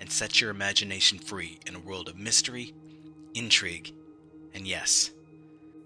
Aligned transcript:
and 0.00 0.10
set 0.10 0.40
your 0.40 0.50
imagination 0.50 1.18
free 1.18 1.58
in 1.66 1.76
a 1.76 1.78
world 1.78 2.08
of 2.08 2.16
mystery, 2.16 2.74
intrigue, 3.34 3.92
and 4.54 4.66
yes, 4.66 5.10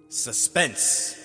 suspense. 0.09 1.20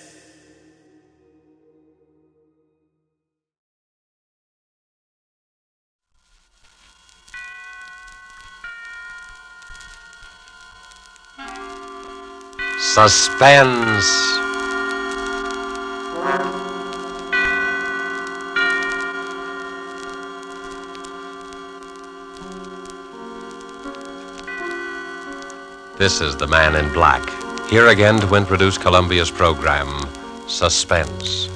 Suspense. 12.78 14.40
This 26.00 26.22
is 26.22 26.34
the 26.34 26.46
Man 26.46 26.76
in 26.76 26.90
Black, 26.94 27.28
here 27.68 27.88
again 27.88 28.18
to 28.20 28.34
introduce 28.34 28.78
Columbia's 28.78 29.30
program, 29.30 30.08
Suspense. 30.46 31.50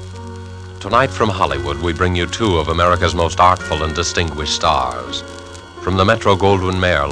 Tonight 0.80 1.06
from 1.06 1.30
Hollywood, 1.30 1.80
we 1.80 1.94
bring 1.94 2.14
you 2.14 2.26
two 2.26 2.58
of 2.58 2.68
America's 2.68 3.14
most 3.14 3.40
artful 3.40 3.84
and 3.84 3.94
distinguished 3.94 4.54
stars. 4.54 5.22
From 5.80 5.96
the 5.96 6.04
Metro 6.04 6.36
Goldwyn 6.36 6.78
Mayer 6.78 7.08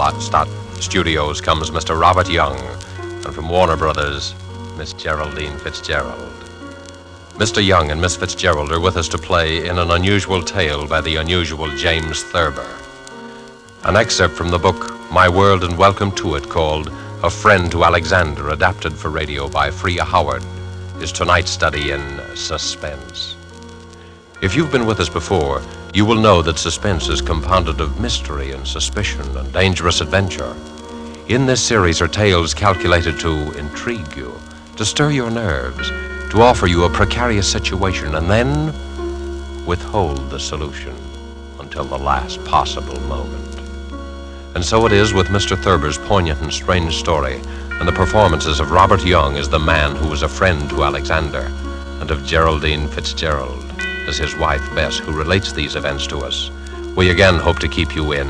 Studios 0.79 1.41
comes 1.41 1.71
Mr. 1.71 1.99
Robert 1.99 2.29
Young, 2.29 2.61
and 3.01 3.35
from 3.35 3.49
Warner 3.49 3.79
Brothers, 3.79 4.35
Miss 4.77 4.93
Geraldine 4.93 5.57
Fitzgerald. 5.57 6.35
Mr. 7.37 7.67
Young 7.67 7.93
and 7.93 7.99
Miss 7.99 8.15
Fitzgerald 8.15 8.71
are 8.73 8.79
with 8.79 8.99
us 8.99 9.09
to 9.09 9.17
play 9.17 9.67
in 9.67 9.79
an 9.79 9.93
unusual 9.93 10.43
tale 10.43 10.87
by 10.87 11.01
the 11.01 11.17
unusual 11.17 11.75
James 11.79 12.25
Thurber. 12.25 12.79
An 13.85 13.97
excerpt 13.97 14.35
from 14.35 14.51
the 14.51 14.59
book 14.59 15.11
My 15.11 15.31
World 15.31 15.65
and 15.65 15.79
Welcome 15.79 16.13
to 16.17 16.35
It, 16.35 16.47
called 16.51 16.93
A 17.25 17.31
Friend 17.31 17.71
to 17.71 17.85
Alexander, 17.85 18.49
adapted 18.51 18.95
for 18.95 19.09
radio 19.09 19.49
by 19.49 19.71
Freya 19.71 20.03
Howard, 20.03 20.43
is 21.01 21.13
tonight's 21.13 21.53
study 21.53 21.93
in 21.93 22.21
suspense. 22.35 23.37
If 24.43 24.57
you've 24.57 24.73
been 24.73 24.87
with 24.87 24.99
us 24.99 25.09
before, 25.09 25.63
you 25.95 26.05
will 26.05 26.21
know 26.21 26.43
that 26.43 26.59
suspense 26.59 27.09
is 27.09 27.23
compounded 27.23 27.81
of 27.81 28.01
mystery 28.01 28.51
and 28.51 28.67
suspicion 28.67 29.37
and 29.37 29.53
dangerous 29.53 30.01
adventure. 30.01 30.53
In 31.29 31.47
this 31.47 31.63
series 31.63 32.03
are 32.03 32.09
tales 32.09 32.55
calculated 32.55 33.21
to 33.21 33.57
intrigue 33.57 34.17
you, 34.17 34.35
to 34.75 34.85
stir 34.85 35.13
your 35.13 35.31
nerves, 35.31 35.91
to 36.33 36.43
offer 36.43 36.67
you 36.67 36.83
a 36.87 36.91
precarious 36.91 37.49
situation, 37.49 38.17
and 38.17 38.29
then 38.29 38.75
withhold 39.65 40.29
the 40.29 40.41
solution 40.41 40.97
until 41.61 41.85
the 41.85 41.97
last 41.99 42.45
possible 42.47 42.99
moment. 43.03 43.62
And 44.55 44.65
so 44.65 44.87
it 44.87 44.93
is 44.93 45.15
with 45.15 45.29
Mr. 45.29 45.57
Thurber's 45.57 45.99
poignant 45.99 46.41
and 46.41 46.53
strange 46.53 46.97
story, 46.97 47.41
and 47.79 47.89
the 47.89 47.93
performances 47.93 48.61
of 48.61 48.71
Robert 48.71 49.05
Young 49.05 49.37
as 49.37 49.49
the 49.49 49.59
man 49.59 49.97
who 49.97 50.09
was 50.09 50.23
a 50.23 50.29
friend 50.29 50.69
to 50.71 50.85
Alexander, 50.85 51.51
and 52.01 52.11
of 52.11 52.25
Geraldine 52.25 52.89
Fitzgerald 52.89 53.65
as 54.07 54.19
his 54.19 54.37
wife 54.37 54.63
Bess, 54.75 54.99
who 54.99 55.13
relates 55.13 55.53
these 55.53 55.77
events 55.77 56.07
to 56.09 56.19
us. 56.19 56.51
We 56.97 57.11
again 57.11 57.37
hope 57.37 57.59
to 57.61 57.69
keep 57.69 57.95
you 57.95 58.13
in 58.13 58.29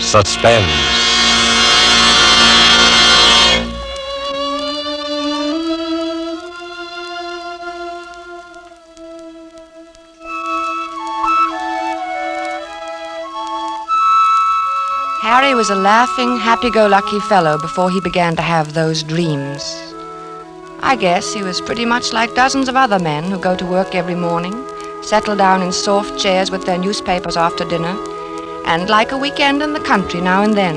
suspense. 0.00 1.05
Was 15.56 15.70
a 15.70 15.74
laughing, 15.74 16.36
happy 16.36 16.68
go 16.68 16.86
lucky 16.86 17.18
fellow 17.18 17.56
before 17.56 17.88
he 17.88 17.98
began 18.02 18.36
to 18.36 18.42
have 18.42 18.74
those 18.74 19.02
dreams. 19.02 19.62
I 20.80 20.96
guess 21.00 21.32
he 21.32 21.42
was 21.42 21.62
pretty 21.62 21.86
much 21.86 22.12
like 22.12 22.34
dozens 22.34 22.68
of 22.68 22.76
other 22.76 22.98
men 22.98 23.24
who 23.24 23.40
go 23.40 23.56
to 23.56 23.64
work 23.64 23.94
every 23.94 24.14
morning, 24.14 24.52
settle 25.02 25.34
down 25.34 25.62
in 25.62 25.72
soft 25.72 26.20
chairs 26.20 26.50
with 26.50 26.66
their 26.66 26.76
newspapers 26.76 27.38
after 27.38 27.64
dinner, 27.64 27.96
and 28.66 28.90
like 28.90 29.12
a 29.12 29.16
weekend 29.16 29.62
in 29.62 29.72
the 29.72 29.80
country 29.80 30.20
now 30.20 30.42
and 30.42 30.54
then. 30.54 30.76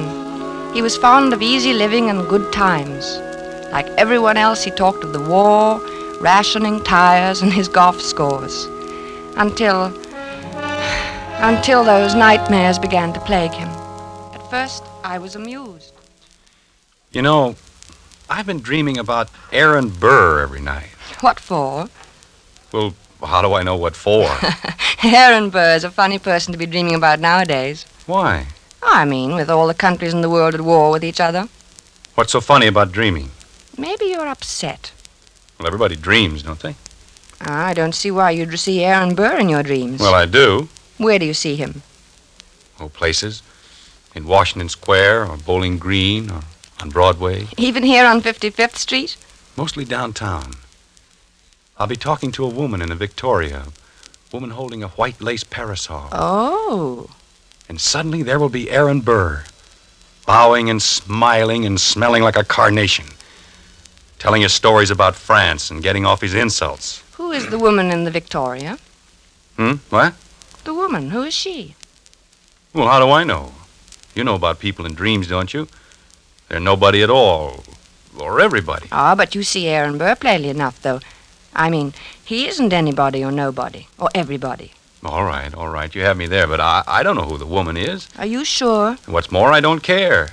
He 0.73 0.81
was 0.81 0.95
fond 0.95 1.34
of 1.34 1.41
easy 1.41 1.73
living 1.73 2.09
and 2.09 2.29
good 2.29 2.53
times. 2.53 3.18
Like 3.73 3.88
everyone 3.97 4.38
else, 4.38 4.63
he 4.63 4.72
talked 4.72 5.03
of 5.03 5.12
the 5.12 5.19
war, 5.19 5.81
rationing 6.22 6.81
tires, 6.85 7.41
and 7.41 7.51
his 7.51 7.68
golf 7.68 8.00
scores. 8.00 8.69
Until. 9.35 9.88
until 11.41 11.84
those 11.84 12.16
nightmares 12.16 12.79
began 12.79 13.12
to 13.12 13.19
plague 13.19 13.51
him. 13.51 13.78
First, 14.49 14.83
I 15.03 15.19
was 15.19 15.35
amused. 15.35 15.93
You 17.11 17.21
know, 17.21 17.55
I've 18.27 18.47
been 18.47 18.61
dreaming 18.61 18.97
about 18.97 19.29
Aaron 19.51 19.89
Burr 19.89 20.39
every 20.39 20.59
night. 20.59 20.89
What 21.21 21.39
for? 21.39 21.87
Well, 22.71 22.95
how 23.23 23.43
do 23.43 23.53
I 23.53 23.61
know 23.61 23.75
what 23.75 23.95
for? 23.95 24.27
Aaron 25.03 25.51
Burr 25.51 25.75
is 25.75 25.83
a 25.83 25.91
funny 25.91 26.17
person 26.17 26.51
to 26.51 26.57
be 26.57 26.65
dreaming 26.65 26.95
about 26.95 27.19
nowadays. 27.19 27.85
Why? 28.07 28.47
I 28.81 29.05
mean, 29.05 29.35
with 29.35 29.51
all 29.51 29.67
the 29.67 29.75
countries 29.75 30.15
in 30.15 30.21
the 30.21 30.29
world 30.31 30.55
at 30.55 30.61
war 30.61 30.89
with 30.89 31.03
each 31.03 31.19
other. 31.19 31.47
What's 32.15 32.31
so 32.31 32.41
funny 32.41 32.65
about 32.65 32.91
dreaming? 32.91 33.29
Maybe 33.77 34.05
you're 34.05 34.27
upset. 34.27 34.91
Well, 35.59 35.67
everybody 35.67 35.95
dreams, 35.95 36.41
don't 36.41 36.59
they? 36.59 36.75
Ah, 37.41 37.67
I 37.67 37.73
don't 37.75 37.93
see 37.93 38.09
why 38.09 38.31
you'd 38.31 38.57
see 38.59 38.83
Aaron 38.83 39.13
Burr 39.13 39.38
in 39.38 39.49
your 39.49 39.61
dreams. 39.61 39.99
Well, 39.99 40.15
I 40.15 40.25
do. 40.25 40.69
Where 40.97 41.19
do 41.19 41.25
you 41.25 41.35
see 41.35 41.55
him? 41.55 41.83
Oh, 42.79 42.89
places. 42.89 43.43
In 44.15 44.25
Washington 44.25 44.69
Square, 44.69 45.27
or 45.27 45.37
Bowling 45.37 45.77
Green, 45.77 46.31
or 46.31 46.41
on 46.81 46.89
Broadway. 46.89 47.47
Even 47.57 47.83
here 47.83 48.05
on 48.05 48.21
55th 48.21 48.75
Street? 48.75 49.17
Mostly 49.57 49.85
downtown. 49.85 50.53
I'll 51.77 51.87
be 51.87 51.95
talking 51.95 52.31
to 52.33 52.45
a 52.45 52.49
woman 52.49 52.81
in 52.81 52.91
a 52.91 52.95
Victoria, 52.95 53.65
a 53.67 54.35
woman 54.35 54.51
holding 54.51 54.83
a 54.83 54.89
white 54.89 55.21
lace 55.21 55.43
parasol. 55.43 56.09
Oh. 56.11 57.09
And 57.67 57.79
suddenly 57.79 58.23
there 58.23 58.39
will 58.39 58.49
be 58.49 58.69
Aaron 58.71 59.01
Burr, 59.01 59.43
bowing 60.25 60.69
and 60.69 60.81
smiling 60.81 61.65
and 61.65 61.79
smelling 61.79 62.23
like 62.23 62.35
a 62.35 62.43
carnation, 62.43 63.05
telling 64.17 64.41
his 64.41 64.53
stories 64.53 64.91
about 64.91 65.15
France 65.15 65.69
and 65.69 65.83
getting 65.83 66.05
off 66.05 66.21
his 66.21 66.33
insults. 66.33 67.03
Who 67.13 67.31
is 67.31 67.47
the 67.47 67.59
woman 67.59 67.91
in 67.91 68.05
the 68.05 68.11
Victoria? 68.11 68.77
Hmm? 69.55 69.73
What? 69.89 70.15
The 70.63 70.73
woman. 70.73 71.11
Who 71.11 71.23
is 71.23 71.33
she? 71.33 71.75
Well, 72.73 72.87
how 72.87 72.99
do 72.99 73.11
I 73.11 73.23
know? 73.23 73.53
You 74.19 74.25
know 74.25 74.35
about 74.35 74.59
people 74.59 74.85
in 74.85 74.96
dreams, 74.96 75.28
don't 75.28 75.53
you? 75.53 75.69
They're 76.50 76.59
nobody 76.59 77.02
at 77.02 77.09
all. 77.09 77.63
Or 78.19 78.41
everybody. 78.41 78.90
Ah, 78.91 79.16
but 79.16 79.34
you 79.34 79.44
see 79.44 79.69
Aaron 79.69 79.97
Burr 79.97 80.13
plainly 80.16 80.50
enough, 80.50 80.81
though. 80.81 81.00
I 81.56 81.69
mean, 81.69 81.94
he 82.25 82.46
isn't 82.50 82.74
anybody 82.74 83.24
or 83.24 83.31
nobody, 83.31 83.88
or 83.97 84.09
everybody. 84.13 84.74
All 85.06 85.24
right, 85.24 85.53
all 85.53 85.69
right. 85.69 85.96
You 85.96 86.02
have 86.02 86.18
me 86.18 86.28
there, 86.28 86.47
but 86.47 86.59
I, 86.59 86.84
I 86.85 87.02
don't 87.02 87.16
know 87.16 87.30
who 87.30 87.38
the 87.38 87.46
woman 87.46 87.78
is. 87.78 88.09
Are 88.18 88.25
you 88.25 88.44
sure? 88.44 88.97
And 89.06 89.13
what's 89.13 89.31
more, 89.31 89.53
I 89.53 89.62
don't 89.62 89.84
care. 89.84 90.31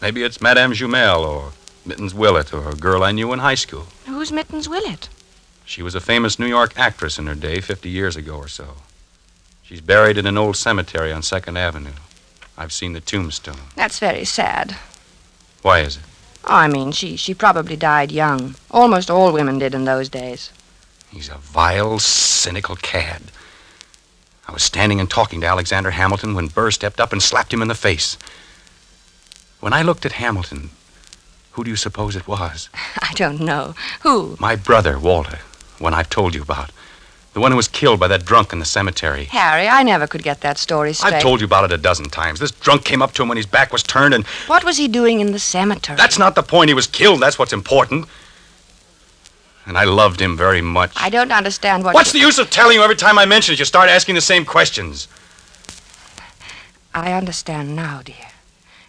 Maybe 0.00 0.24
it's 0.24 0.40
Madame 0.40 0.72
Jumel 0.72 1.24
or 1.24 1.52
Mittens 1.86 2.14
Willett 2.14 2.52
or 2.52 2.70
a 2.70 2.74
girl 2.74 3.04
I 3.04 3.12
knew 3.12 3.32
in 3.32 3.38
high 3.38 3.54
school. 3.54 3.86
Who's 4.06 4.32
Mittens 4.32 4.68
Willett? 4.68 5.08
She 5.64 5.80
was 5.80 5.94
a 5.94 6.00
famous 6.00 6.40
New 6.40 6.48
York 6.48 6.72
actress 6.76 7.20
in 7.20 7.28
her 7.28 7.36
day, 7.36 7.60
50 7.60 7.88
years 7.88 8.16
ago 8.16 8.34
or 8.34 8.48
so. 8.48 8.78
She's 9.62 9.80
buried 9.80 10.18
in 10.18 10.26
an 10.26 10.36
old 10.36 10.56
cemetery 10.56 11.12
on 11.12 11.22
Second 11.22 11.56
Avenue. 11.56 12.00
I've 12.56 12.72
seen 12.72 12.92
the 12.92 13.00
tombstone. 13.00 13.56
That's 13.76 13.98
very 13.98 14.24
sad. 14.24 14.76
Why 15.62 15.80
is 15.80 15.96
it? 15.96 16.02
Oh, 16.44 16.54
I 16.54 16.68
mean, 16.68 16.92
she, 16.92 17.16
she 17.16 17.34
probably 17.34 17.76
died 17.76 18.10
young. 18.10 18.56
Almost 18.70 19.10
all 19.10 19.32
women 19.32 19.58
did 19.58 19.74
in 19.74 19.84
those 19.84 20.08
days. 20.08 20.50
He's 21.10 21.28
a 21.28 21.36
vile, 21.36 21.98
cynical 21.98 22.76
cad. 22.76 23.22
I 24.48 24.52
was 24.52 24.62
standing 24.62 24.98
and 24.98 25.08
talking 25.08 25.40
to 25.40 25.46
Alexander 25.46 25.92
Hamilton 25.92 26.34
when 26.34 26.48
Burr 26.48 26.70
stepped 26.70 27.00
up 27.00 27.12
and 27.12 27.22
slapped 27.22 27.52
him 27.52 27.62
in 27.62 27.68
the 27.68 27.74
face. 27.74 28.18
When 29.60 29.72
I 29.72 29.82
looked 29.82 30.04
at 30.04 30.12
Hamilton, 30.12 30.70
who 31.52 31.64
do 31.64 31.70
you 31.70 31.76
suppose 31.76 32.16
it 32.16 32.26
was? 32.26 32.68
I 32.96 33.12
don't 33.14 33.40
know. 33.40 33.74
Who? 34.00 34.36
My 34.40 34.56
brother, 34.56 34.98
Walter, 34.98 35.38
one 35.78 35.94
I've 35.94 36.10
told 36.10 36.34
you 36.34 36.42
about. 36.42 36.70
The 37.32 37.40
one 37.40 37.50
who 37.50 37.56
was 37.56 37.68
killed 37.68 37.98
by 37.98 38.08
that 38.08 38.26
drunk 38.26 38.52
in 38.52 38.58
the 38.58 38.66
cemetery. 38.66 39.24
Harry, 39.26 39.66
I 39.66 39.82
never 39.82 40.06
could 40.06 40.22
get 40.22 40.42
that 40.42 40.58
story 40.58 40.92
straight. 40.92 41.14
I've 41.14 41.22
told 41.22 41.40
you 41.40 41.46
about 41.46 41.64
it 41.64 41.72
a 41.72 41.78
dozen 41.78 42.10
times. 42.10 42.40
This 42.40 42.50
drunk 42.50 42.84
came 42.84 43.00
up 43.00 43.12
to 43.12 43.22
him 43.22 43.28
when 43.28 43.38
his 43.38 43.46
back 43.46 43.72
was 43.72 43.82
turned, 43.82 44.12
and 44.12 44.26
What 44.46 44.64
was 44.64 44.76
he 44.76 44.86
doing 44.86 45.20
in 45.20 45.32
the 45.32 45.38
cemetery? 45.38 45.96
that's 45.96 46.18
not 46.18 46.34
the 46.34 46.42
point. 46.42 46.68
He 46.68 46.74
was 46.74 46.86
killed. 46.86 47.20
That's 47.20 47.38
what's 47.38 47.52
important. 47.54 48.06
And 49.64 49.78
I 49.78 49.84
loved 49.84 50.20
him 50.20 50.36
very 50.36 50.60
much. 50.60 50.92
I 50.96 51.08
don't 51.08 51.32
understand 51.32 51.84
what. 51.84 51.94
What's 51.94 52.12
you... 52.12 52.20
the 52.20 52.26
use 52.26 52.38
of 52.38 52.50
telling 52.50 52.76
you 52.76 52.82
every 52.82 52.96
time 52.96 53.18
I 53.18 53.24
mention 53.24 53.54
it? 53.54 53.58
You 53.58 53.64
start 53.64 53.88
asking 53.88 54.16
the 54.16 54.20
same 54.20 54.44
questions. 54.44 55.08
I 56.94 57.12
understand 57.12 57.74
now, 57.74 58.02
dear. 58.04 58.28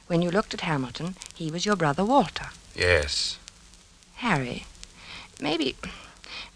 When 0.08 0.22
you 0.22 0.30
looked 0.32 0.54
at 0.54 0.62
Hamilton, 0.62 1.16
he 1.34 1.50
was 1.50 1.66
your 1.66 1.78
brother 1.78 2.04
Walter. 2.04 2.48
Yes. 2.76 3.38
Harry, 4.16 4.66
maybe. 5.40 5.76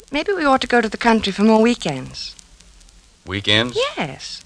Maybe 0.09 0.31
we 0.31 0.45
ought 0.45 0.61
to 0.61 0.67
go 0.67 0.79
to 0.79 0.87
the 0.87 0.97
country 0.97 1.33
for 1.33 1.43
more 1.43 1.61
weekends. 1.61 2.33
Weekends? 3.25 3.75
Yes. 3.75 4.41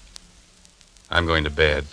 I'm 1.08 1.24
going 1.24 1.44
to 1.44 1.50
bed. 1.50 1.84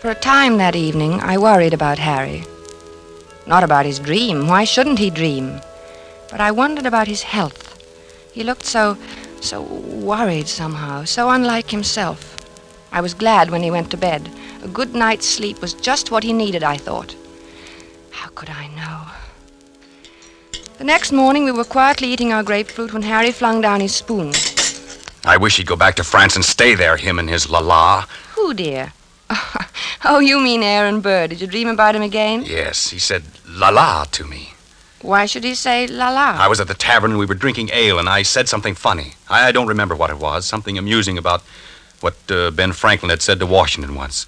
For 0.00 0.10
a 0.10 0.14
time 0.14 0.56
that 0.56 0.74
evening, 0.74 1.20
I 1.20 1.36
worried 1.36 1.74
about 1.74 1.98
Harry. 1.98 2.44
Not 3.46 3.62
about 3.62 3.84
his 3.84 3.98
dream. 3.98 4.48
Why 4.48 4.64
shouldn't 4.64 4.98
he 4.98 5.10
dream? 5.10 5.60
But 6.30 6.40
I 6.40 6.52
wondered 6.52 6.86
about 6.86 7.06
his 7.06 7.22
health. 7.22 7.76
He 8.32 8.44
looked 8.44 8.64
so, 8.64 8.96
so 9.42 9.60
worried 9.60 10.48
somehow, 10.48 11.04
so 11.04 11.28
unlike 11.28 11.70
himself. 11.70 12.36
I 12.92 13.02
was 13.02 13.12
glad 13.12 13.50
when 13.50 13.62
he 13.62 13.70
went 13.70 13.90
to 13.90 13.98
bed. 13.98 14.30
A 14.62 14.68
good 14.68 14.94
night's 14.94 15.26
sleep 15.26 15.60
was 15.60 15.74
just 15.74 16.10
what 16.10 16.24
he 16.24 16.32
needed, 16.32 16.62
I 16.62 16.76
thought. 16.76 17.14
How 18.10 18.28
could 18.30 18.50
I 18.50 18.66
know? 18.68 19.06
The 20.78 20.84
next 20.84 21.12
morning, 21.12 21.44
we 21.44 21.52
were 21.52 21.64
quietly 21.64 22.08
eating 22.08 22.32
our 22.32 22.42
grapefruit 22.42 22.92
when 22.92 23.02
Harry 23.02 23.32
flung 23.32 23.60
down 23.60 23.80
his 23.80 23.94
spoon. 23.94 24.32
I 25.24 25.36
wish 25.36 25.56
he'd 25.56 25.66
go 25.66 25.76
back 25.76 25.96
to 25.96 26.04
France 26.04 26.36
and 26.36 26.44
stay 26.44 26.74
there, 26.74 26.96
him 26.96 27.18
and 27.18 27.28
his 27.28 27.50
la-la. 27.50 28.06
Who, 28.34 28.54
dear? 28.54 28.92
oh, 30.04 30.20
you 30.20 30.40
mean 30.40 30.62
Aaron 30.62 31.00
Burr. 31.00 31.28
Did 31.28 31.40
you 31.40 31.46
dream 31.46 31.68
about 31.68 31.94
him 31.94 32.02
again? 32.02 32.44
Yes, 32.44 32.90
he 32.90 32.98
said 32.98 33.24
la-la 33.46 34.04
to 34.12 34.24
me. 34.24 34.54
Why 35.02 35.26
should 35.26 35.44
he 35.44 35.54
say 35.54 35.86
la 35.86 36.10
la? 36.10 36.36
I 36.38 36.48
was 36.48 36.60
at 36.60 36.66
the 36.66 36.74
tavern 36.74 37.12
and 37.12 37.20
we 37.20 37.26
were 37.26 37.34
drinking 37.34 37.70
ale, 37.72 37.98
and 37.98 38.08
I 38.08 38.22
said 38.22 38.48
something 38.48 38.74
funny. 38.74 39.14
I, 39.28 39.48
I 39.48 39.52
don't 39.52 39.68
remember 39.68 39.94
what 39.94 40.10
it 40.10 40.18
was. 40.18 40.44
Something 40.44 40.76
amusing 40.76 41.16
about 41.16 41.42
what 42.00 42.16
uh, 42.30 42.50
Ben 42.50 42.72
Franklin 42.72 43.10
had 43.10 43.22
said 43.22 43.38
to 43.38 43.46
Washington 43.46 43.94
once. 43.94 44.26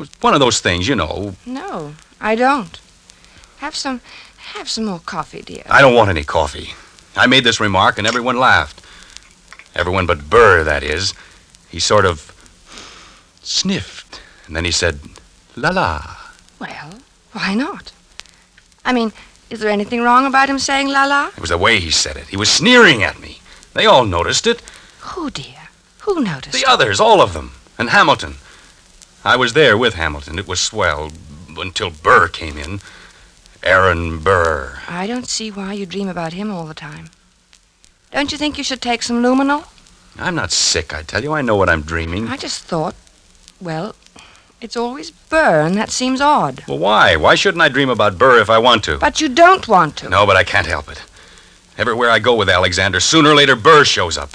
It 0.00 0.08
was 0.08 0.22
one 0.22 0.32
of 0.32 0.40
those 0.40 0.60
things, 0.60 0.88
you 0.88 0.96
know. 0.96 1.34
No, 1.44 1.94
I 2.22 2.34
don't. 2.34 2.80
Have 3.58 3.76
some, 3.76 4.00
have 4.54 4.66
some 4.66 4.86
more 4.86 5.00
coffee, 5.00 5.42
dear. 5.42 5.62
I 5.68 5.82
don't 5.82 5.94
want 5.94 6.08
any 6.08 6.24
coffee. 6.24 6.70
I 7.14 7.26
made 7.26 7.44
this 7.44 7.60
remark, 7.60 7.98
and 7.98 8.06
everyone 8.06 8.38
laughed. 8.38 8.80
Everyone 9.74 10.06
but 10.06 10.30
Burr, 10.30 10.64
that 10.64 10.82
is. 10.82 11.12
He 11.68 11.78
sort 11.80 12.06
of 12.06 12.32
sniffed, 13.42 14.22
and 14.46 14.56
then 14.56 14.64
he 14.64 14.70
said, 14.70 15.00
la 15.54 15.68
la. 15.68 16.16
Well, 16.58 17.00
why 17.32 17.54
not? 17.54 17.92
I 18.86 18.94
mean, 18.94 19.12
is 19.50 19.60
there 19.60 19.68
anything 19.68 20.00
wrong 20.00 20.24
about 20.24 20.48
him 20.48 20.58
saying 20.58 20.88
la 20.88 21.04
la? 21.04 21.26
It 21.26 21.40
was 21.40 21.50
the 21.50 21.58
way 21.58 21.78
he 21.78 21.90
said 21.90 22.16
it. 22.16 22.28
He 22.28 22.38
was 22.38 22.48
sneering 22.48 23.02
at 23.02 23.20
me. 23.20 23.40
They 23.74 23.84
all 23.84 24.06
noticed 24.06 24.46
it. 24.46 24.62
Who, 25.00 25.28
dear? 25.28 25.68
Who 26.04 26.22
noticed? 26.22 26.58
The 26.58 26.64
others, 26.66 27.00
all 27.00 27.20
of 27.20 27.34
them. 27.34 27.52
And 27.76 27.90
Hamilton. 27.90 28.36
I 29.24 29.36
was 29.36 29.52
there 29.52 29.76
with 29.76 29.94
Hamilton. 29.94 30.38
It 30.38 30.48
was 30.48 30.60
swell 30.60 31.10
until 31.56 31.90
Burr 31.90 32.28
came 32.28 32.56
in. 32.56 32.80
Aaron 33.62 34.18
Burr. 34.20 34.78
I 34.88 35.06
don't 35.06 35.28
see 35.28 35.50
why 35.50 35.74
you 35.74 35.84
dream 35.84 36.08
about 36.08 36.32
him 36.32 36.50
all 36.50 36.64
the 36.64 36.74
time. 36.74 37.10
Don't 38.10 38.32
you 38.32 38.38
think 38.38 38.56
you 38.56 38.64
should 38.64 38.80
take 38.80 39.02
some 39.02 39.22
luminal? 39.22 39.66
I'm 40.18 40.34
not 40.34 40.52
sick, 40.52 40.94
I 40.94 41.02
tell 41.02 41.22
you. 41.22 41.32
I 41.32 41.42
know 41.42 41.56
what 41.56 41.68
I'm 41.68 41.82
dreaming. 41.82 42.28
I 42.28 42.36
just 42.36 42.64
thought, 42.64 42.94
well, 43.60 43.94
it's 44.60 44.76
always 44.76 45.10
Burr, 45.10 45.60
and 45.66 45.76
that 45.76 45.90
seems 45.90 46.20
odd. 46.20 46.64
Well, 46.66 46.78
why? 46.78 47.16
Why 47.16 47.34
shouldn't 47.34 47.62
I 47.62 47.68
dream 47.68 47.90
about 47.90 48.18
Burr 48.18 48.40
if 48.40 48.50
I 48.50 48.58
want 48.58 48.84
to? 48.84 48.98
But 48.98 49.20
you 49.20 49.28
don't 49.28 49.68
want 49.68 49.96
to. 49.98 50.08
No, 50.08 50.26
but 50.26 50.36
I 50.36 50.44
can't 50.44 50.66
help 50.66 50.90
it. 50.90 51.02
Everywhere 51.78 52.10
I 52.10 52.18
go 52.18 52.34
with 52.34 52.48
Alexander, 52.48 53.00
sooner 53.00 53.30
or 53.30 53.34
later 53.34 53.56
Burr 53.56 53.84
shows 53.84 54.18
up 54.18 54.30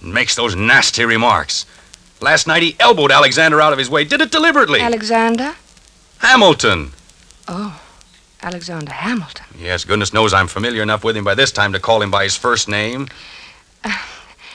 and 0.00 0.14
makes 0.14 0.34
those 0.34 0.54
nasty 0.56 1.04
remarks. 1.04 1.66
Last 2.20 2.46
night 2.46 2.62
he 2.62 2.76
elbowed 2.80 3.12
Alexander 3.12 3.60
out 3.60 3.72
of 3.72 3.78
his 3.78 3.88
way, 3.88 4.04
did 4.04 4.20
it 4.20 4.30
deliberately. 4.30 4.80
Alexander? 4.80 5.54
Hamilton. 6.18 6.92
Oh, 7.46 7.80
Alexander 8.42 8.92
Hamilton. 8.92 9.46
Yes, 9.58 9.84
goodness 9.84 10.12
knows 10.12 10.32
I'm 10.34 10.48
familiar 10.48 10.82
enough 10.82 11.04
with 11.04 11.16
him 11.16 11.24
by 11.24 11.34
this 11.34 11.52
time 11.52 11.72
to 11.72 11.80
call 11.80 12.02
him 12.02 12.10
by 12.10 12.24
his 12.24 12.36
first 12.36 12.68
name. 12.68 13.08
Uh, 13.84 13.96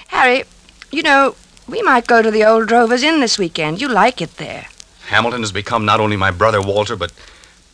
Harry, 0.07 0.43
you 0.91 1.03
know, 1.03 1.35
we 1.67 1.81
might 1.81 2.05
go 2.07 2.21
to 2.21 2.29
the 2.31 2.43
old 2.43 2.67
Drovers 2.67 3.03
Inn 3.03 3.21
this 3.21 3.39
weekend. 3.39 3.79
You 3.79 3.87
like 3.87 4.21
it 4.21 4.37
there. 4.37 4.67
Hamilton 5.07 5.41
has 5.41 5.51
become 5.51 5.85
not 5.85 5.99
only 5.99 6.17
my 6.17 6.31
brother 6.31 6.61
Walter, 6.61 6.95
but 6.95 7.13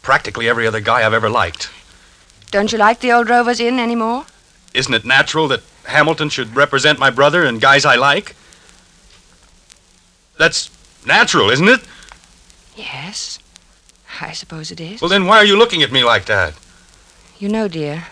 practically 0.02 0.48
every 0.48 0.68
other 0.68 0.80
guy 0.80 1.06
I've 1.06 1.14
ever 1.14 1.30
liked. 1.30 1.70
Don't 2.52 2.72
you 2.72 2.78
like 2.78 3.00
the 3.00 3.12
old 3.12 3.28
Drovers 3.28 3.60
Inn 3.60 3.80
anymore? 3.80 4.26
Isn't 4.74 4.94
it 4.94 5.06
natural 5.06 5.48
that 5.48 5.62
Hamilton 5.86 6.30
should 6.30 6.56
represent 6.56 7.00
my 7.00 7.10
brother 7.10 7.44
and 7.44 7.60
guys 7.60 7.86
I 7.86 7.96
like? 7.96 8.36
That's 10.40 10.72
natural, 11.06 11.50
isn't 11.50 11.68
it? 11.68 11.82
Yes, 12.76 13.40
I 14.22 14.32
suppose 14.32 14.72
it 14.72 14.80
is. 14.80 15.02
Well, 15.02 15.10
then 15.10 15.26
why 15.26 15.38
are 15.38 15.46
you 15.46 15.58
looking 15.58 15.84
at 15.84 15.92
me 15.92 16.02
like 16.06 16.26
that? 16.26 16.54
You 17.38 17.50
know, 17.50 17.68
dear, 17.68 18.06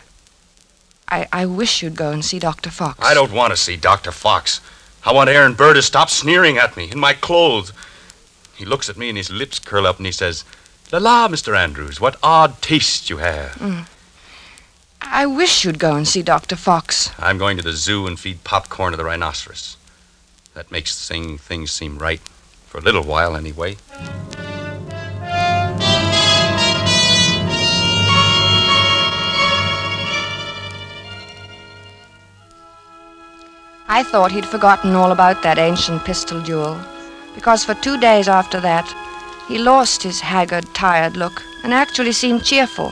I, 1.07 1.25
I 1.31 1.45
wish 1.45 1.81
you'd 1.81 1.95
go 1.95 2.11
and 2.11 2.23
see 2.23 2.37
Dr. 2.37 2.69
Fox. 2.69 2.99
I 3.01 3.13
don't 3.13 3.31
want 3.31 3.51
to 3.51 3.57
see 3.57 3.77
Dr. 3.77 4.11
Fox. 4.11 4.59
I 5.05 5.13
want 5.13 5.29
Aaron 5.29 5.53
Burr 5.53 5.73
to 5.73 5.81
stop 5.81 6.09
sneering 6.09 6.57
at 6.57 6.75
me 6.75 6.91
in 6.91 6.99
my 6.99 7.13
clothes. 7.13 7.71
He 8.57 8.65
looks 8.65 8.89
at 8.89 8.97
me 8.97 9.07
and 9.07 9.17
his 9.17 9.31
lips 9.31 9.57
curl 9.57 9.87
up 9.87 9.95
and 9.95 10.05
he 10.05 10.11
says, 10.11 10.43
La 10.91 10.99
la, 10.99 11.29
Mr. 11.29 11.57
Andrews, 11.57 12.01
what 12.01 12.17
odd 12.21 12.61
taste 12.61 13.09
you 13.09 13.17
have. 13.17 13.51
Mm. 13.53 13.87
I 15.01 15.25
wish 15.25 15.63
you'd 15.63 15.79
go 15.79 15.95
and 15.95 16.05
see 16.05 16.23
Dr. 16.23 16.57
Fox. 16.57 17.11
I'm 17.19 17.37
going 17.37 17.55
to 17.55 17.63
the 17.63 17.71
zoo 17.71 18.05
and 18.05 18.19
feed 18.19 18.43
popcorn 18.43 18.91
to 18.91 18.97
the 18.97 19.05
rhinoceros. 19.05 19.76
That 20.57 20.71
makes 20.71 21.07
thing, 21.07 21.37
things 21.37 21.69
seem 21.69 21.99
right. 21.99 22.19
For 22.65 22.79
a 22.79 22.81
little 22.81 23.03
while, 23.03 23.35
anyway. 23.35 23.77
I 33.87 34.01
thought 34.01 34.31
he'd 34.31 34.47
forgotten 34.47 34.95
all 34.95 35.11
about 35.11 35.43
that 35.43 35.59
ancient 35.59 36.03
pistol 36.03 36.41
duel, 36.41 36.81
because 37.35 37.63
for 37.63 37.75
two 37.75 37.99
days 37.99 38.27
after 38.27 38.59
that, 38.61 38.91
he 39.47 39.59
lost 39.59 40.01
his 40.01 40.19
haggard, 40.19 40.65
tired 40.73 41.15
look 41.17 41.43
and 41.63 41.71
actually 41.71 42.13
seemed 42.13 42.43
cheerful. 42.43 42.91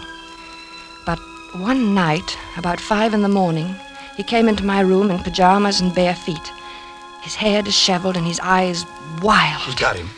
But 1.07 1.17
one 1.55 1.95
night, 1.95 2.37
about 2.57 2.79
five 2.79 3.15
in 3.15 3.23
the 3.23 3.27
morning, 3.27 3.73
he 4.15 4.21
came 4.21 4.47
into 4.47 4.63
my 4.63 4.81
room 4.81 5.09
in 5.09 5.17
pajamas 5.17 5.81
and 5.81 5.95
bare 5.95 6.13
feet, 6.13 6.51
his 7.25 7.35
hair 7.35 7.63
disheveled 7.63 8.15
and 8.15 8.25
his 8.25 8.39
eyes 8.39 8.85
wild. 9.19 9.63
He 9.63 9.75
got 9.75 9.95
him. 9.95 10.09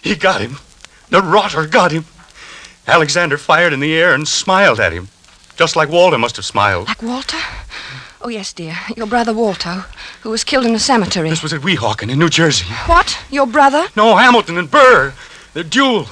He 0.00 0.16
got 0.16 0.40
him. 0.40 0.56
The 1.10 1.20
rotter 1.20 1.66
got 1.66 1.92
him. 1.92 2.06
Alexander 2.86 3.36
fired 3.36 3.74
in 3.74 3.80
the 3.80 3.94
air 3.94 4.14
and 4.14 4.26
smiled 4.26 4.80
at 4.80 4.92
him, 4.92 5.08
just 5.56 5.76
like 5.76 5.90
Walter 5.90 6.16
must 6.16 6.36
have 6.36 6.46
smiled. 6.46 6.88
Like 6.88 7.02
Walter? 7.02 7.36
Oh, 8.22 8.30
yes, 8.30 8.54
dear. 8.54 8.74
Your 8.96 9.06
brother 9.06 9.34
Walter, 9.34 9.84
who 10.22 10.30
was 10.30 10.42
killed 10.42 10.64
in 10.64 10.72
the 10.72 10.78
cemetery. 10.78 11.28
This 11.28 11.42
was 11.42 11.52
at 11.52 11.60
Weehawken 11.60 12.10
in 12.10 12.18
New 12.18 12.30
Jersey. 12.30 12.64
What? 12.86 13.18
Your 13.30 13.46
brother? 13.46 13.86
No, 13.94 14.16
Hamilton 14.16 14.56
and 14.56 14.70
Burr. 14.70 15.12
The 15.52 15.64
duel. 15.64 16.06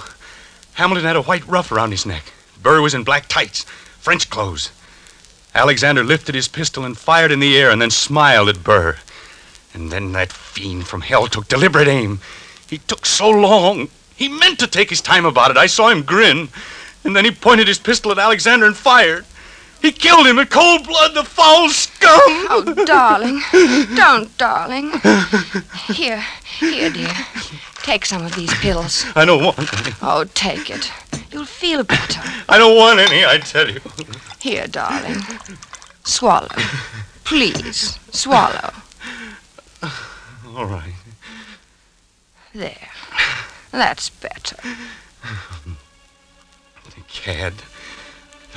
Hamilton 0.75 1.07
had 1.07 1.17
a 1.17 1.23
white 1.23 1.47
ruff 1.49 1.73
around 1.73 1.93
his 1.93 2.05
neck. 2.05 2.25
Burr 2.63 2.83
was 2.83 2.93
in 2.93 3.05
black 3.05 3.27
tights, 3.29 3.65
French 4.01 4.29
clothes. 4.29 4.71
Alexander 5.55 6.05
lifted 6.05 6.35
his 6.35 6.47
pistol 6.47 6.85
and 6.85 6.99
fired 6.99 7.33
in 7.33 7.41
the 7.41 7.57
air 7.57 7.71
and 7.71 7.81
then 7.81 7.91
smiled 7.91 8.51
at 8.51 8.63
Burr. 8.63 8.99
And 9.75 9.91
then 9.91 10.13
that 10.13 10.33
fiend 10.33 10.87
from 10.87 11.03
hell 11.03 11.27
took 11.27 11.49
deliberate 11.49 11.89
aim. 11.89 12.21
He 12.69 12.79
took 12.79 13.07
so 13.07 13.29
long. 13.29 13.89
He 14.17 14.29
meant 14.29 14.59
to 14.59 14.67
take 14.67 14.91
his 14.91 15.01
time 15.01 15.25
about 15.25 15.51
it. 15.51 15.57
I 15.57 15.67
saw 15.67 15.89
him 15.89 16.03
grin. 16.03 16.49
And 17.05 17.17
then 17.17 17.25
he 17.25 17.31
pointed 17.31 17.69
his 17.69 17.79
pistol 17.79 18.13
at 18.13 18.19
Alexander 18.19 18.67
and 18.67 18.77
fired. 18.77 19.25
He 19.81 19.93
killed 19.93 20.27
him 20.27 20.39
in 20.39 20.47
cold 20.49 20.87
blood, 20.87 21.15
the 21.15 21.25
foul 21.25 21.71
scum! 21.71 22.11
Oh, 22.51 22.85
darling. 22.85 23.41
Don't, 23.97 24.37
darling. 24.37 24.93
Here, 25.87 26.23
here, 26.59 26.91
dear. 26.91 27.13
Take 27.83 28.05
some 28.05 28.23
of 28.27 28.35
these 28.35 28.53
pills. 28.55 29.07
I 29.17 29.25
don't 29.25 29.43
want 29.43 29.59
any. 29.59 29.95
Oh, 30.03 30.25
take 30.35 30.69
it. 30.69 30.93
You'll 31.33 31.47
feel 31.47 31.83
better. 31.83 32.21
I 32.47 32.59
don't 32.59 32.77
want 32.77 33.01
any, 33.01 33.25
I 33.25 33.39
tell 33.39 33.71
you. 33.71 33.81
Here, 34.39 34.67
darling. 34.67 35.23
Swallow. 36.05 36.49
Please, 37.25 37.99
swallow. 38.11 38.73
All 40.57 40.67
right. 40.67 40.95
There. 42.55 42.89
That's 43.71 44.11
better. 44.11 44.57
The 46.85 47.01
Cad. 47.09 47.55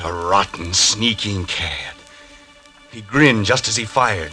The 0.02 0.12
rotten, 0.12 0.74
sneaking 0.74 1.46
cad. 1.46 1.94
He 2.92 3.02
grinned 3.02 3.46
just 3.46 3.68
as 3.68 3.76
he 3.76 3.86
fired, 3.86 4.32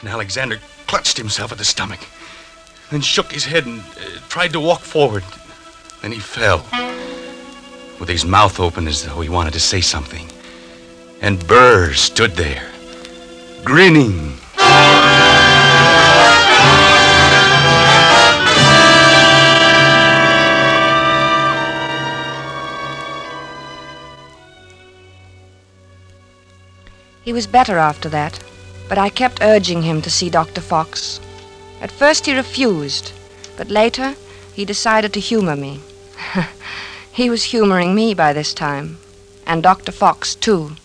and 0.00 0.08
Alexander 0.08 0.60
clutched 0.86 1.16
himself 1.16 1.50
at 1.50 1.58
the 1.58 1.64
stomach, 1.64 2.00
then 2.90 3.00
shook 3.00 3.32
his 3.32 3.44
head 3.44 3.66
and 3.66 3.80
uh, 3.80 4.20
tried 4.28 4.52
to 4.52 4.60
walk 4.60 4.80
forward. 4.80 5.24
Then 6.02 6.12
he 6.12 6.20
fell, 6.20 6.64
with 7.98 8.08
his 8.08 8.24
mouth 8.24 8.60
open 8.60 8.86
as 8.86 9.04
though 9.04 9.20
he 9.20 9.28
wanted 9.28 9.54
to 9.54 9.60
say 9.60 9.80
something. 9.80 10.28
And 11.20 11.44
Burr 11.48 11.92
stood 11.94 12.32
there, 12.32 12.70
grinning. 13.64 14.34
He 27.26 27.32
was 27.32 27.48
better 27.48 27.76
after 27.76 28.08
that, 28.10 28.38
but 28.88 28.98
I 28.98 29.08
kept 29.08 29.42
urging 29.42 29.82
him 29.82 30.00
to 30.02 30.10
see 30.10 30.30
Dr. 30.30 30.60
Fox. 30.60 31.18
At 31.80 31.90
first 31.90 32.24
he 32.24 32.36
refused, 32.36 33.10
but 33.56 33.68
later 33.68 34.14
he 34.54 34.64
decided 34.64 35.12
to 35.12 35.18
humor 35.18 35.56
me. 35.56 35.80
he 37.12 37.28
was 37.28 37.42
humoring 37.42 37.96
me 37.96 38.14
by 38.14 38.32
this 38.32 38.54
time, 38.54 38.98
and 39.44 39.60
Dr. 39.60 39.90
Fox, 39.90 40.36
too. 40.36 40.76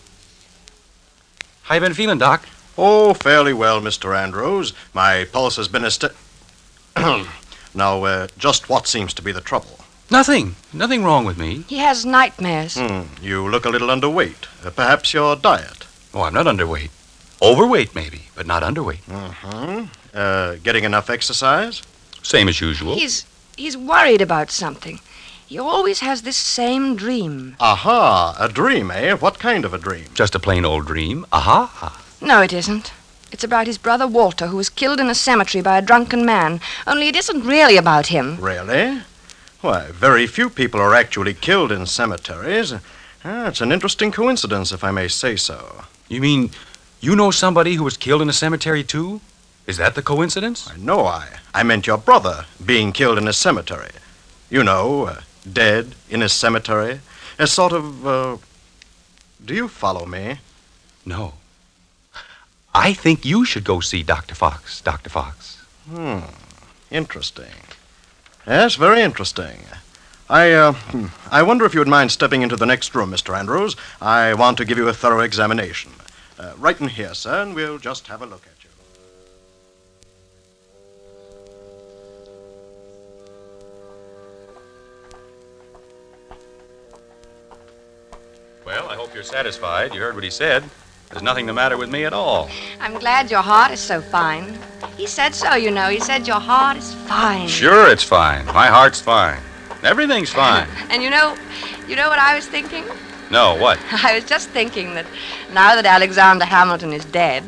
How 1.62 1.76
you 1.76 1.80
been 1.80 1.94
feeling, 1.94 2.18
Doc? 2.18 2.48
Oh, 2.76 3.14
fairly 3.14 3.52
well, 3.52 3.80
Mr. 3.80 4.12
Andrews. 4.12 4.72
My 4.92 5.28
pulse 5.30 5.54
has 5.54 5.68
been 5.68 5.84
a 5.84 5.92
st- 5.92 6.12
Now, 7.72 8.02
uh, 8.02 8.26
just 8.36 8.68
what 8.68 8.88
seems 8.88 9.14
to 9.14 9.22
be 9.22 9.30
the 9.30 9.40
trouble? 9.40 9.78
Nothing. 10.10 10.56
Nothing 10.72 11.04
wrong 11.04 11.24
with 11.24 11.38
me. 11.38 11.62
He 11.68 11.78
has 11.78 12.04
nightmares. 12.04 12.76
Hmm, 12.76 13.02
you 13.22 13.48
look 13.48 13.64
a 13.64 13.70
little 13.70 13.88
underweight. 13.90 14.66
Uh, 14.66 14.70
perhaps 14.70 15.14
your 15.14 15.36
diet. 15.36 15.86
Oh, 16.14 16.22
I'm 16.22 16.34
not 16.34 16.46
underweight. 16.46 16.90
Overweight, 17.40 17.94
maybe, 17.94 18.22
but 18.34 18.46
not 18.46 18.62
underweight. 18.62 19.02
Mm-hmm. 19.04 19.86
Uh, 20.14 20.56
getting 20.62 20.84
enough 20.84 21.10
exercise? 21.10 21.82
Same 22.22 22.48
as 22.48 22.60
usual. 22.60 22.94
He's 22.94 23.26
he's 23.56 23.76
worried 23.76 24.20
about 24.20 24.50
something. 24.50 25.00
He 25.46 25.58
always 25.58 26.00
has 26.00 26.22
this 26.22 26.36
same 26.36 26.96
dream. 26.96 27.56
Aha, 27.60 28.36
a 28.38 28.48
dream, 28.48 28.90
eh? 28.90 29.12
What 29.14 29.38
kind 29.38 29.64
of 29.64 29.74
a 29.74 29.78
dream? 29.78 30.06
Just 30.14 30.34
a 30.34 30.38
plain 30.38 30.64
old 30.64 30.86
dream. 30.86 31.26
Aha. 31.32 32.00
No, 32.20 32.40
it 32.40 32.52
isn't. 32.52 32.92
It's 33.32 33.44
about 33.44 33.66
his 33.66 33.78
brother 33.78 34.06
Walter, 34.06 34.46
who 34.46 34.56
was 34.56 34.70
killed 34.70 35.00
in 35.00 35.10
a 35.10 35.14
cemetery 35.14 35.62
by 35.62 35.78
a 35.78 35.82
drunken 35.82 36.24
man. 36.24 36.60
Only 36.86 37.08
it 37.08 37.16
isn't 37.16 37.44
really 37.44 37.76
about 37.76 38.06
him. 38.06 38.38
Really? 38.40 39.02
Why, 39.62 39.88
very 39.90 40.26
few 40.26 40.48
people 40.50 40.80
are 40.80 40.94
actually 40.94 41.34
killed 41.34 41.72
in 41.72 41.86
cemeteries. 41.86 42.74
Ah, 43.24 43.48
it's 43.48 43.60
an 43.60 43.72
interesting 43.72 44.10
coincidence, 44.12 44.72
if 44.72 44.84
I 44.84 44.90
may 44.90 45.08
say 45.08 45.36
so. 45.36 45.84
You 46.12 46.20
mean 46.20 46.50
you 47.00 47.16
know 47.16 47.30
somebody 47.30 47.74
who 47.76 47.84
was 47.84 47.96
killed 47.96 48.20
in 48.20 48.28
a 48.28 48.34
cemetery, 48.34 48.84
too? 48.84 49.22
Is 49.66 49.78
that 49.78 49.94
the 49.94 50.02
coincidence? 50.02 50.68
No, 50.76 51.06
I. 51.06 51.26
I 51.54 51.62
meant 51.62 51.86
your 51.86 51.96
brother 51.96 52.44
being 52.64 52.92
killed 52.92 53.16
in 53.16 53.26
a 53.26 53.32
cemetery. 53.32 53.92
You 54.50 54.62
know, 54.62 55.06
uh, 55.06 55.20
dead 55.50 55.94
in 56.10 56.20
a 56.22 56.28
cemetery. 56.28 57.00
A 57.38 57.46
sort 57.46 57.72
of. 57.72 58.06
Uh, 58.06 58.36
do 59.42 59.54
you 59.54 59.68
follow 59.68 60.04
me? 60.04 60.38
No. 61.06 61.32
I 62.74 62.92
think 62.92 63.24
you 63.24 63.46
should 63.46 63.64
go 63.64 63.80
see 63.80 64.02
Dr. 64.02 64.34
Fox, 64.34 64.82
Dr. 64.82 65.08
Fox. 65.08 65.62
Hmm. 65.88 66.20
Interesting. 66.90 67.56
Yes, 68.46 68.74
very 68.74 69.00
interesting. 69.00 69.60
I, 70.32 70.52
uh, 70.52 70.72
hmm, 70.72 71.08
I 71.30 71.42
wonder 71.42 71.66
if 71.66 71.74
you 71.74 71.80
would 71.80 71.88
mind 71.88 72.10
stepping 72.10 72.40
into 72.40 72.56
the 72.56 72.64
next 72.64 72.94
room, 72.94 73.10
Mr. 73.10 73.38
Andrews. 73.38 73.76
I 74.00 74.32
want 74.32 74.56
to 74.56 74.64
give 74.64 74.78
you 74.78 74.88
a 74.88 74.94
thorough 74.94 75.20
examination. 75.20 75.92
Uh, 76.38 76.54
right 76.56 76.80
in 76.80 76.88
here, 76.88 77.12
sir, 77.12 77.42
and 77.42 77.54
we'll 77.54 77.76
just 77.76 78.06
have 78.06 78.22
a 78.22 78.24
look 78.24 78.42
at 78.46 78.64
you. 78.64 78.70
Well, 88.64 88.88
I 88.88 88.96
hope 88.96 89.12
you're 89.12 89.22
satisfied. 89.24 89.92
You 89.92 90.00
heard 90.00 90.14
what 90.14 90.24
he 90.24 90.30
said. 90.30 90.64
There's 91.10 91.22
nothing 91.22 91.44
the 91.44 91.52
matter 91.52 91.76
with 91.76 91.90
me 91.90 92.06
at 92.06 92.14
all. 92.14 92.48
I'm 92.80 92.98
glad 92.98 93.30
your 93.30 93.42
heart 93.42 93.70
is 93.70 93.80
so 93.80 94.00
fine. 94.00 94.58
He 94.96 95.06
said 95.06 95.34
so, 95.34 95.56
you 95.56 95.70
know. 95.70 95.90
He 95.90 96.00
said 96.00 96.26
your 96.26 96.40
heart 96.40 96.78
is 96.78 96.94
fine. 96.94 97.48
Sure, 97.48 97.90
it's 97.90 98.02
fine. 98.02 98.46
My 98.46 98.68
heart's 98.68 98.98
fine. 98.98 99.42
Everything's 99.82 100.30
fine. 100.30 100.68
And 100.90 101.02
you 101.02 101.10
know, 101.10 101.36
you 101.88 101.96
know 101.96 102.08
what 102.08 102.18
I 102.18 102.34
was 102.34 102.46
thinking? 102.46 102.84
No, 103.30 103.56
what? 103.56 103.78
I 104.04 104.14
was 104.14 104.24
just 104.24 104.50
thinking 104.50 104.94
that 104.94 105.06
now 105.52 105.74
that 105.74 105.86
Alexander 105.86 106.44
Hamilton 106.44 106.92
is 106.92 107.04
dead, 107.06 107.42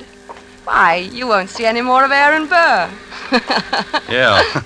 why, 0.64 0.96
you 0.96 1.26
won't 1.26 1.50
see 1.50 1.66
any 1.66 1.82
more 1.82 2.04
of 2.04 2.10
Aaron 2.10 2.46
Burr. 2.46 2.90
Yeah. 4.08 4.62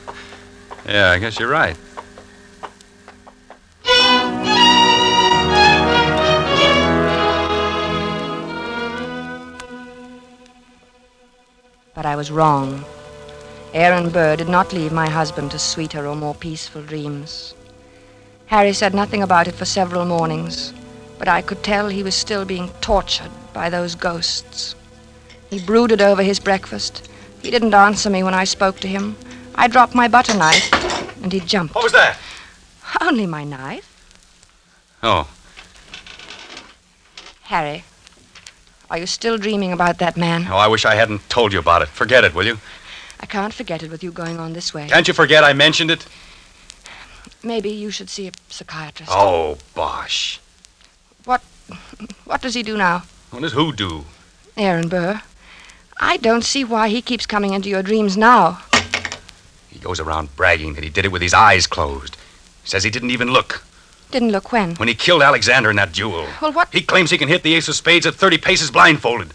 yeah, 0.86 1.10
I 1.10 1.18
guess 1.18 1.38
you're 1.38 1.48
right. 1.50 1.76
But 11.94 12.06
I 12.06 12.14
was 12.14 12.30
wrong. 12.30 12.84
Aaron 13.74 14.10
Burr 14.10 14.36
did 14.36 14.48
not 14.48 14.72
leave 14.72 14.92
my 14.92 15.08
husband 15.10 15.50
to 15.50 15.58
sweeter 15.58 16.06
or 16.06 16.14
more 16.14 16.34
peaceful 16.34 16.82
dreams. 16.82 17.54
Harry 18.48 18.72
said 18.72 18.94
nothing 18.94 19.22
about 19.22 19.46
it 19.46 19.54
for 19.54 19.66
several 19.66 20.06
mornings, 20.06 20.72
but 21.18 21.28
I 21.28 21.42
could 21.42 21.62
tell 21.62 21.88
he 21.88 22.02
was 22.02 22.14
still 22.14 22.44
being 22.44 22.70
tortured 22.80 23.30
by 23.52 23.68
those 23.68 23.94
ghosts. 23.94 24.74
He 25.50 25.58
brooded 25.58 26.00
over 26.00 26.22
his 26.22 26.40
breakfast. 26.40 27.08
He 27.42 27.50
didn't 27.50 27.74
answer 27.74 28.08
me 28.08 28.22
when 28.22 28.34
I 28.34 28.44
spoke 28.44 28.80
to 28.80 28.88
him. 28.88 29.16
I 29.54 29.68
dropped 29.68 29.94
my 29.94 30.08
butter 30.08 30.34
knife, 30.34 30.72
and 31.22 31.32
he 31.32 31.40
jumped. 31.40 31.74
What 31.74 31.84
was 31.84 31.92
that? 31.92 32.18
Only 33.00 33.26
my 33.26 33.44
knife. 33.44 33.84
Oh, 35.02 35.28
Harry, 37.42 37.84
are 38.90 38.98
you 38.98 39.06
still 39.06 39.38
dreaming 39.38 39.72
about 39.72 39.98
that 39.98 40.16
man? 40.16 40.46
oh, 40.50 40.56
I 40.56 40.68
wish 40.68 40.84
I 40.84 40.94
hadn't 40.94 41.28
told 41.28 41.52
you 41.52 41.58
about 41.58 41.82
it. 41.82 41.88
Forget 41.88 42.24
it, 42.24 42.34
will 42.34 42.46
you? 42.46 42.58
I 43.20 43.26
can't 43.26 43.52
forget 43.52 43.82
it 43.82 43.90
with 43.90 44.02
you 44.02 44.10
going 44.10 44.38
on 44.38 44.52
this 44.54 44.72
way. 44.72 44.88
Can't 44.88 45.06
you 45.06 45.14
forget 45.14 45.44
I 45.44 45.52
mentioned 45.52 45.90
it? 45.90 46.06
Maybe 47.42 47.70
you 47.70 47.90
should 47.90 48.10
see 48.10 48.28
a 48.28 48.32
psychiatrist. 48.48 49.12
Oh, 49.14 49.58
bosh. 49.74 50.40
What 51.24 51.42
what 52.24 52.42
does 52.42 52.54
he 52.54 52.62
do 52.62 52.76
now? 52.76 53.04
What 53.30 53.42
does 53.42 53.52
who 53.52 53.72
do? 53.72 54.04
Aaron 54.56 54.88
Burr. 54.88 55.22
I 56.00 56.16
don't 56.16 56.44
see 56.44 56.64
why 56.64 56.88
he 56.88 57.02
keeps 57.02 57.26
coming 57.26 57.52
into 57.52 57.68
your 57.68 57.82
dreams 57.82 58.16
now. 58.16 58.62
He 59.68 59.78
goes 59.78 60.00
around 60.00 60.34
bragging 60.36 60.74
that 60.74 60.84
he 60.84 60.90
did 60.90 61.04
it 61.04 61.12
with 61.12 61.22
his 61.22 61.34
eyes 61.34 61.66
closed. 61.66 62.16
Says 62.64 62.84
he 62.84 62.90
didn't 62.90 63.10
even 63.10 63.28
look. 63.28 63.64
Didn't 64.10 64.30
look 64.30 64.52
when. 64.52 64.74
When 64.76 64.88
he 64.88 64.94
killed 64.94 65.22
Alexander 65.22 65.70
in 65.70 65.76
that 65.76 65.92
duel. 65.92 66.26
Well, 66.40 66.52
what? 66.52 66.68
He 66.72 66.82
claims 66.82 67.10
he 67.10 67.18
can 67.18 67.28
hit 67.28 67.42
the 67.42 67.54
ace 67.54 67.68
of 67.68 67.74
spades 67.74 68.06
at 68.06 68.14
30 68.14 68.38
paces 68.38 68.70
blindfolded. 68.70 69.32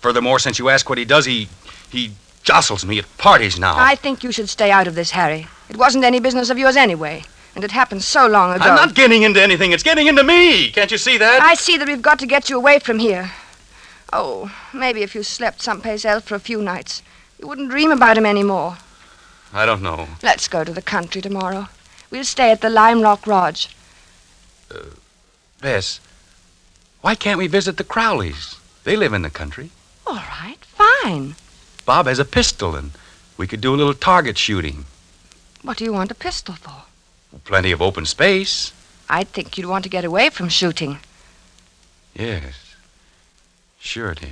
Furthermore, 0.00 0.38
since 0.38 0.58
you 0.58 0.68
ask 0.68 0.88
what 0.88 0.98
he 0.98 1.04
does, 1.04 1.24
he. 1.24 1.48
he 1.90 2.12
jostles 2.46 2.86
me 2.86 2.98
at 3.00 3.18
parties 3.18 3.58
now. 3.58 3.74
I 3.76 3.96
think 3.96 4.22
you 4.22 4.30
should 4.30 4.48
stay 4.48 4.70
out 4.70 4.86
of 4.86 4.94
this, 4.94 5.10
Harry. 5.10 5.48
It 5.68 5.76
wasn't 5.76 6.04
any 6.04 6.20
business 6.20 6.48
of 6.48 6.56
yours 6.56 6.76
anyway, 6.76 7.24
and 7.56 7.64
it 7.64 7.72
happened 7.72 8.02
so 8.02 8.26
long 8.26 8.54
ago. 8.54 8.64
I'm 8.64 8.76
not 8.76 8.94
getting 8.94 9.22
into 9.22 9.42
anything. 9.42 9.72
It's 9.72 9.82
getting 9.82 10.06
into 10.06 10.22
me. 10.22 10.70
Can't 10.70 10.90
you 10.92 10.96
see 10.96 11.18
that? 11.18 11.42
I 11.42 11.54
see 11.54 11.76
that 11.76 11.88
we've 11.88 12.00
got 12.00 12.20
to 12.20 12.26
get 12.26 12.48
you 12.48 12.56
away 12.56 12.78
from 12.78 13.00
here. 13.00 13.32
Oh, 14.12 14.54
maybe 14.72 15.02
if 15.02 15.16
you 15.16 15.24
slept 15.24 15.60
someplace 15.60 16.04
else 16.04 16.22
for 16.22 16.36
a 16.36 16.40
few 16.40 16.62
nights, 16.62 17.02
you 17.40 17.48
wouldn't 17.48 17.70
dream 17.70 17.90
about 17.90 18.16
him 18.16 18.24
anymore. 18.24 18.78
I 19.52 19.66
don't 19.66 19.82
know. 19.82 20.06
Let's 20.22 20.46
go 20.46 20.62
to 20.62 20.72
the 20.72 20.82
country 20.82 21.20
tomorrow. 21.20 21.68
We'll 22.10 22.24
stay 22.24 22.52
at 22.52 22.60
the 22.60 22.70
Lime 22.70 23.02
Rock 23.02 23.26
Lodge. 23.26 23.74
Uh, 24.72 24.94
Bess, 25.60 25.98
why 27.00 27.16
can't 27.16 27.38
we 27.38 27.48
visit 27.48 27.76
the 27.76 27.84
Crowleys? 27.84 28.60
They 28.84 28.94
live 28.94 29.12
in 29.12 29.22
the 29.22 29.30
country. 29.30 29.70
All 30.06 30.14
right, 30.14 30.58
fine. 30.64 31.34
Bob 31.86 32.06
has 32.06 32.18
a 32.18 32.24
pistol, 32.24 32.74
and 32.74 32.90
we 33.38 33.46
could 33.46 33.60
do 33.60 33.72
a 33.72 33.76
little 33.76 33.94
target 33.94 34.36
shooting. 34.36 34.84
What 35.62 35.76
do 35.76 35.84
you 35.84 35.92
want 35.92 36.10
a 36.10 36.16
pistol 36.16 36.56
for? 36.56 36.82
Plenty 37.44 37.70
of 37.70 37.80
open 37.80 38.04
space. 38.06 38.72
I'd 39.08 39.28
think 39.28 39.56
you'd 39.56 39.68
want 39.68 39.84
to 39.84 39.88
get 39.88 40.04
away 40.04 40.30
from 40.30 40.48
shooting. 40.48 40.98
Yes. 42.12 42.74
Sure, 43.78 44.14
dear. 44.14 44.30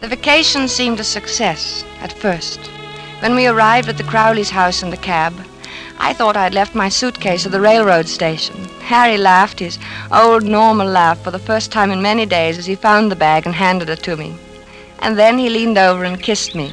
The 0.00 0.08
vacation 0.08 0.66
seemed 0.66 0.98
a 0.98 1.04
success 1.04 1.84
at 2.00 2.12
first. 2.12 2.68
When 3.22 3.36
we 3.36 3.46
arrived 3.46 3.88
at 3.88 3.98
the 3.98 4.02
Crowley's 4.02 4.50
house 4.50 4.82
in 4.82 4.90
the 4.90 4.96
cab, 4.96 5.32
I 6.00 6.12
thought 6.12 6.36
I'd 6.36 6.54
left 6.54 6.74
my 6.74 6.88
suitcase 6.88 7.46
at 7.46 7.52
the 7.52 7.60
railroad 7.60 8.08
station. 8.08 8.64
Harry 8.80 9.16
laughed 9.16 9.60
his 9.60 9.78
old 10.10 10.42
normal 10.42 10.88
laugh 10.88 11.22
for 11.22 11.30
the 11.30 11.38
first 11.38 11.70
time 11.70 11.92
in 11.92 12.02
many 12.02 12.26
days 12.26 12.58
as 12.58 12.66
he 12.66 12.74
found 12.74 13.12
the 13.12 13.22
bag 13.24 13.46
and 13.46 13.54
handed 13.54 13.88
it 13.90 14.02
to 14.02 14.16
me. 14.16 14.34
And 14.98 15.16
then 15.16 15.38
he 15.38 15.50
leaned 15.50 15.78
over 15.78 16.02
and 16.02 16.20
kissed 16.20 16.56
me. 16.56 16.72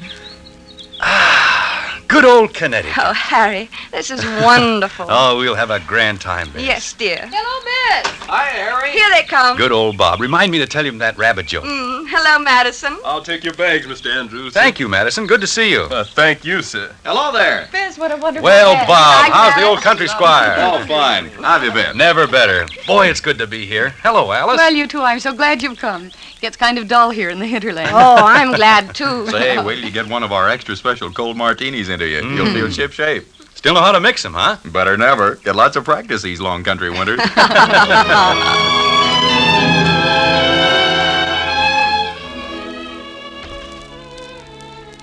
Good 2.09 2.25
old 2.25 2.55
Connecticut. 2.55 2.97
Oh, 2.97 3.13
Harry, 3.13 3.69
this 3.91 4.09
is 4.09 4.25
wonderful. 4.43 5.05
Oh, 5.07 5.37
we'll 5.37 5.53
have 5.53 5.69
a 5.69 5.79
grand 5.81 6.19
time, 6.19 6.51
Bess. 6.51 6.63
Yes, 6.63 6.93
dear. 6.93 7.29
Hello, 7.31 7.63
Miss. 7.63 8.11
Hi, 8.27 8.45
Harry. 8.47 8.91
Here 8.91 9.07
they 9.11 9.21
come. 9.27 9.55
Good 9.57 9.71
old 9.71 9.95
Bob. 9.95 10.19
Remind 10.19 10.51
me 10.51 10.57
to 10.57 10.65
tell 10.65 10.83
him 10.83 10.97
that 10.97 11.15
rabbit 11.19 11.45
joke. 11.45 11.65
Mm, 11.65 12.07
hello, 12.09 12.39
Madison. 12.39 12.97
I'll 13.05 13.21
take 13.21 13.43
your 13.43 13.53
bags, 13.53 13.85
Mr. 13.85 14.11
Andrews. 14.11 14.53
Thank 14.55 14.79
you, 14.79 14.87
Madison. 14.89 15.27
Good 15.27 15.39
to 15.41 15.47
see 15.47 15.69
you. 15.69 15.81
Uh, 15.83 16.03
thank 16.03 16.43
you, 16.43 16.63
sir. 16.63 16.91
Hello 17.05 17.31
there. 17.31 17.69
Bess, 17.71 17.99
what 17.99 18.11
a 18.11 18.17
wonderful 18.17 18.43
Well, 18.43 18.73
day. 18.73 18.79
Bob, 18.87 18.87
Hi, 18.87 19.29
how's 19.29 19.61
the 19.61 19.67
old 19.67 19.81
country 19.81 20.07
squire? 20.07 20.55
Oh, 20.57 20.83
fine. 20.87 21.27
How 21.29 21.59
have 21.59 21.63
you 21.63 21.71
been? 21.71 21.95
Never 21.95 22.25
better. 22.25 22.65
Boy, 22.87 23.07
it's 23.07 23.21
good 23.21 23.37
to 23.37 23.45
be 23.45 23.67
here. 23.67 23.91
Hello, 24.01 24.31
Alice. 24.31 24.57
Well, 24.57 24.73
you 24.73 24.87
too. 24.87 25.01
I'm 25.03 25.19
so 25.19 25.31
glad 25.31 25.61
you've 25.61 25.77
come. 25.77 26.09
It 26.39 26.43
gets 26.43 26.55
kind 26.55 26.77
of 26.77 26.87
dull 26.87 27.09
here 27.09 27.29
in 27.29 27.39
the 27.39 27.45
hinterland. 27.53 27.89
Oh, 27.91 28.15
I'm 28.15 28.53
glad 28.53 28.95
too. 28.95 29.27
Say, 29.27 29.61
wait 29.61 29.75
till 29.75 29.83
you 29.83 29.91
get 29.91 30.07
one 30.07 30.23
of 30.23 30.31
our 30.31 30.47
extra 30.47 30.73
special 30.73 31.11
cold 31.11 31.35
martinis 31.35 31.89
into 31.89 32.07
you. 32.07 32.25
You'll 32.25 32.47
hmm. 32.47 32.53
feel 32.53 32.69
ship 32.69 32.93
shape. 32.93 33.27
Still 33.55 33.73
know 33.73 33.81
how 33.81 33.91
to 33.91 33.99
mix 33.99 34.23
them, 34.23 34.35
huh? 34.35 34.55
Better 34.71 34.91
than 34.91 35.01
ever. 35.01 35.35
Get 35.35 35.57
lots 35.57 35.75
of 35.75 35.83
practice 35.83 36.21
these 36.21 36.39
long 36.39 36.63
country 36.63 36.89
winters. 36.91 37.19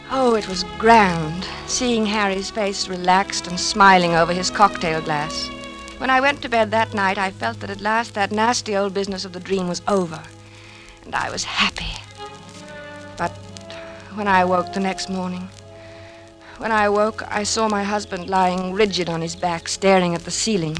Oh, 0.08 0.34
it 0.34 0.48
was 0.48 0.64
grand, 0.78 1.46
seeing 1.66 2.06
Harry's 2.06 2.50
face 2.50 2.88
relaxed 2.88 3.46
and 3.48 3.60
smiling 3.60 4.14
over 4.14 4.32
his 4.32 4.50
cocktail 4.50 5.02
glass. 5.02 5.48
When 5.98 6.10
I 6.10 6.20
went 6.20 6.40
to 6.42 6.48
bed 6.48 6.70
that 6.70 6.94
night, 6.94 7.18
I 7.18 7.30
felt 7.30 7.60
that 7.60 7.70
at 7.70 7.80
last 7.80 8.14
that 8.14 8.32
nasty 8.32 8.76
old 8.76 8.94
business 8.94 9.24
of 9.24 9.32
the 9.32 9.40
dream 9.40 9.68
was 9.68 9.82
over, 9.86 10.22
and 11.06 11.14
I 11.14 11.30
was 11.30 11.44
happy. 11.44 11.94
But 13.16 13.30
when 14.14 14.28
I 14.28 14.40
awoke 14.40 14.72
the 14.72 14.80
next 14.80 15.08
morning, 15.08 15.48
when 16.58 16.72
I 16.72 16.84
awoke, 16.84 17.22
I 17.30 17.44
saw 17.44 17.68
my 17.68 17.84
husband 17.84 18.28
lying 18.28 18.74
rigid 18.74 19.08
on 19.08 19.20
his 19.22 19.36
back, 19.36 19.68
staring 19.68 20.14
at 20.14 20.24
the 20.24 20.30
ceiling. 20.30 20.76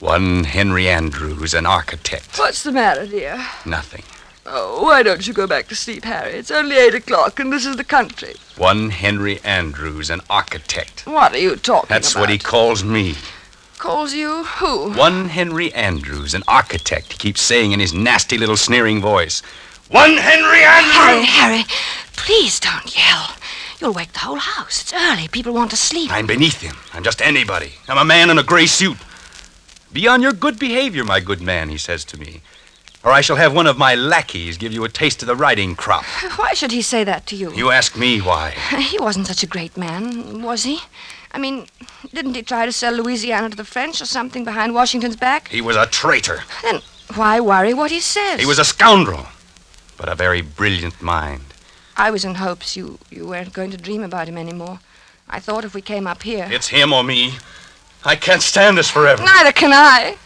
One 0.00 0.44
Henry 0.44 0.88
Andrews, 0.88 1.54
an 1.54 1.66
architect. 1.66 2.38
What's 2.38 2.62
the 2.62 2.72
matter, 2.72 3.06
dear? 3.06 3.44
Nothing. 3.66 4.04
Oh, 4.46 4.82
why 4.82 5.02
don't 5.02 5.26
you 5.26 5.34
go 5.34 5.46
back 5.46 5.68
to 5.68 5.74
sleep, 5.76 6.04
Harry? 6.04 6.32
It's 6.32 6.50
only 6.50 6.76
eight 6.76 6.94
o'clock, 6.94 7.38
and 7.38 7.52
this 7.52 7.66
is 7.66 7.76
the 7.76 7.84
country. 7.84 8.34
One 8.56 8.90
Henry 8.90 9.40
Andrews, 9.44 10.10
an 10.10 10.20
architect. 10.30 11.06
What 11.06 11.32
are 11.34 11.38
you 11.38 11.56
talking 11.56 11.88
That's 11.88 12.12
about? 12.12 12.20
what 12.22 12.30
he 12.30 12.38
calls 12.38 12.82
me. 12.82 13.14
Calls 13.78 14.12
you. 14.12 14.44
Who? 14.44 14.92
One 14.92 15.28
Henry 15.28 15.72
Andrews, 15.72 16.34
an 16.34 16.42
architect. 16.48 17.12
He 17.12 17.18
keeps 17.18 17.40
saying 17.40 17.72
in 17.72 17.80
his 17.80 17.94
nasty 17.94 18.36
little 18.36 18.56
sneering 18.56 19.00
voice. 19.00 19.40
One 19.88 20.16
Henry 20.16 20.62
Andrews! 20.62 20.94
Harry, 20.94 21.24
Harry, 21.24 21.64
please 22.14 22.60
don't 22.60 22.94
yell. 22.96 23.36
You'll 23.80 23.94
wake 23.94 24.12
the 24.12 24.18
whole 24.18 24.36
house. 24.36 24.82
It's 24.82 24.92
early. 24.92 25.28
People 25.28 25.54
want 25.54 25.70
to 25.70 25.76
sleep. 25.76 26.10
I'm 26.12 26.26
beneath 26.26 26.60
him. 26.60 26.76
I'm 26.92 27.04
just 27.04 27.22
anybody. 27.22 27.72
I'm 27.88 27.98
a 27.98 28.04
man 28.04 28.28
in 28.28 28.38
a 28.38 28.42
gray 28.42 28.66
suit. 28.66 28.98
Be 29.92 30.06
on 30.06 30.20
your 30.20 30.32
good 30.32 30.58
behavior, 30.58 31.04
my 31.04 31.20
good 31.20 31.40
man, 31.40 31.68
he 31.70 31.78
says 31.78 32.04
to 32.06 32.18
me. 32.18 32.42
Or 33.04 33.12
I 33.12 33.20
shall 33.20 33.36
have 33.36 33.54
one 33.54 33.68
of 33.68 33.78
my 33.78 33.94
lackeys 33.94 34.58
give 34.58 34.72
you 34.72 34.84
a 34.84 34.88
taste 34.88 35.22
of 35.22 35.28
the 35.28 35.36
riding 35.36 35.76
crop. 35.76 36.04
Why 36.36 36.52
should 36.52 36.72
he 36.72 36.82
say 36.82 37.04
that 37.04 37.26
to 37.28 37.36
you? 37.36 37.52
You 37.54 37.70
ask 37.70 37.96
me 37.96 38.18
why. 38.20 38.54
He 38.78 38.98
wasn't 38.98 39.28
such 39.28 39.44
a 39.44 39.46
great 39.46 39.76
man, 39.76 40.42
was 40.42 40.64
he? 40.64 40.80
I 41.32 41.38
mean, 41.38 41.66
didn't 42.12 42.34
he 42.34 42.42
try 42.42 42.66
to 42.66 42.72
sell 42.72 42.94
Louisiana 42.94 43.50
to 43.50 43.56
the 43.56 43.64
French 43.64 44.00
or 44.00 44.06
something 44.06 44.44
behind 44.44 44.74
Washington's 44.74 45.16
back? 45.16 45.48
He 45.48 45.60
was 45.60 45.76
a 45.76 45.86
traitor. 45.86 46.40
Then 46.62 46.80
why 47.14 47.40
worry 47.40 47.74
what 47.74 47.90
he 47.90 48.00
says? 48.00 48.40
He 48.40 48.46
was 48.46 48.58
a 48.58 48.64
scoundrel, 48.64 49.26
but 49.96 50.08
a 50.08 50.14
very 50.14 50.40
brilliant 50.40 51.02
mind. 51.02 51.42
I 51.96 52.10
was 52.10 52.24
in 52.24 52.36
hopes 52.36 52.76
you, 52.76 52.98
you 53.10 53.26
weren't 53.26 53.52
going 53.52 53.70
to 53.72 53.76
dream 53.76 54.02
about 54.02 54.28
him 54.28 54.38
anymore. 54.38 54.80
I 55.28 55.40
thought 55.40 55.64
if 55.64 55.74
we 55.74 55.82
came 55.82 56.06
up 56.06 56.22
here. 56.22 56.48
It's 56.50 56.68
him 56.68 56.92
or 56.92 57.02
me. 57.04 57.34
I 58.04 58.16
can't 58.16 58.42
stand 58.42 58.78
this 58.78 58.90
forever. 58.90 59.22
Neither 59.22 59.52
can 59.52 59.72
I. 59.74 60.16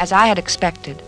As 0.00 0.12
I 0.12 0.28
had 0.28 0.38
expected, 0.38 1.02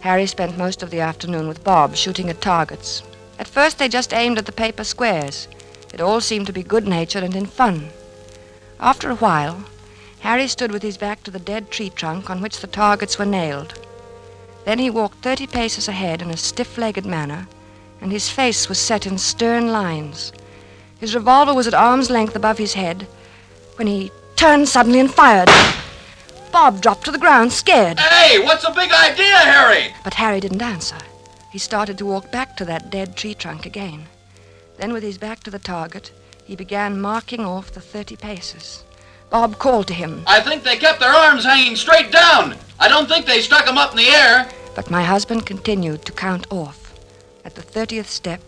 Harry 0.00 0.26
spent 0.26 0.58
most 0.58 0.82
of 0.82 0.90
the 0.90 0.98
afternoon 0.98 1.46
with 1.46 1.62
Bob 1.62 1.94
shooting 1.94 2.28
at 2.28 2.40
targets. 2.40 3.04
At 3.38 3.46
first, 3.46 3.78
they 3.78 3.88
just 3.88 4.12
aimed 4.12 4.38
at 4.38 4.46
the 4.46 4.50
paper 4.50 4.82
squares. 4.82 5.46
It 5.92 6.00
all 6.00 6.20
seemed 6.20 6.48
to 6.48 6.52
be 6.52 6.64
good 6.64 6.88
natured 6.88 7.22
and 7.22 7.36
in 7.36 7.46
fun. 7.46 7.90
After 8.80 9.08
a 9.08 9.14
while, 9.14 9.62
Harry 10.20 10.48
stood 10.48 10.72
with 10.72 10.82
his 10.82 10.96
back 10.96 11.22
to 11.22 11.30
the 11.30 11.38
dead 11.38 11.70
tree 11.70 11.90
trunk 11.90 12.28
on 12.28 12.40
which 12.40 12.58
the 12.58 12.66
targets 12.66 13.20
were 13.20 13.24
nailed. 13.24 13.78
Then 14.64 14.80
he 14.80 14.90
walked 14.90 15.22
thirty 15.22 15.46
paces 15.46 15.86
ahead 15.86 16.20
in 16.20 16.30
a 16.32 16.36
stiff 16.36 16.76
legged 16.76 17.06
manner, 17.06 17.46
and 18.00 18.10
his 18.10 18.28
face 18.28 18.68
was 18.68 18.78
set 18.78 19.06
in 19.06 19.16
stern 19.16 19.70
lines. 19.70 20.32
His 20.98 21.14
revolver 21.14 21.54
was 21.54 21.68
at 21.68 21.74
arm's 21.74 22.10
length 22.10 22.34
above 22.34 22.58
his 22.58 22.74
head 22.74 23.06
when 23.76 23.86
he 23.86 24.10
turned 24.34 24.68
suddenly 24.68 24.98
and 24.98 25.14
fired. 25.14 25.48
Bob 26.54 26.80
dropped 26.80 27.04
to 27.04 27.10
the 27.10 27.18
ground, 27.18 27.52
scared. 27.52 27.98
hey, 27.98 28.38
what's 28.38 28.64
the 28.64 28.70
big 28.70 28.92
idea, 28.92 29.36
Harry? 29.38 29.92
But 30.04 30.14
Harry 30.14 30.38
didn't 30.38 30.62
answer. 30.62 30.96
He 31.50 31.58
started 31.58 31.98
to 31.98 32.06
walk 32.06 32.30
back 32.30 32.56
to 32.56 32.64
that 32.66 32.90
dead 32.90 33.16
tree 33.16 33.34
trunk 33.34 33.66
again. 33.66 34.06
Then, 34.76 34.92
with 34.92 35.02
his 35.02 35.18
back 35.18 35.42
to 35.42 35.50
the 35.50 35.58
target, 35.58 36.12
he 36.44 36.54
began 36.54 37.00
marking 37.00 37.44
off 37.44 37.72
the 37.72 37.80
30 37.80 38.14
paces. 38.14 38.84
Bob 39.30 39.58
called 39.58 39.88
to 39.88 39.94
him, 39.94 40.22
I 40.28 40.38
think 40.40 40.62
they 40.62 40.76
kept 40.76 41.00
their 41.00 41.12
arms 41.12 41.44
hanging 41.44 41.74
straight 41.74 42.12
down. 42.12 42.56
I 42.78 42.86
don't 42.86 43.08
think 43.08 43.26
they 43.26 43.40
stuck 43.40 43.66
'em 43.66 43.76
up 43.76 43.90
in 43.90 43.96
the 43.96 44.10
air. 44.10 44.48
but 44.76 44.92
my 44.92 45.02
husband 45.02 45.46
continued 45.46 46.04
to 46.04 46.12
count 46.12 46.46
off. 46.50 46.92
At 47.44 47.56
the 47.56 47.62
30th 47.62 48.08
step, 48.08 48.42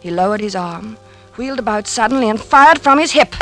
he 0.00 0.10
lowered 0.10 0.40
his 0.40 0.56
arm, 0.56 0.96
wheeled 1.36 1.58
about 1.58 1.86
suddenly, 1.86 2.30
and 2.30 2.40
fired 2.40 2.80
from 2.80 2.98
his 2.98 3.12
hip. 3.12 3.34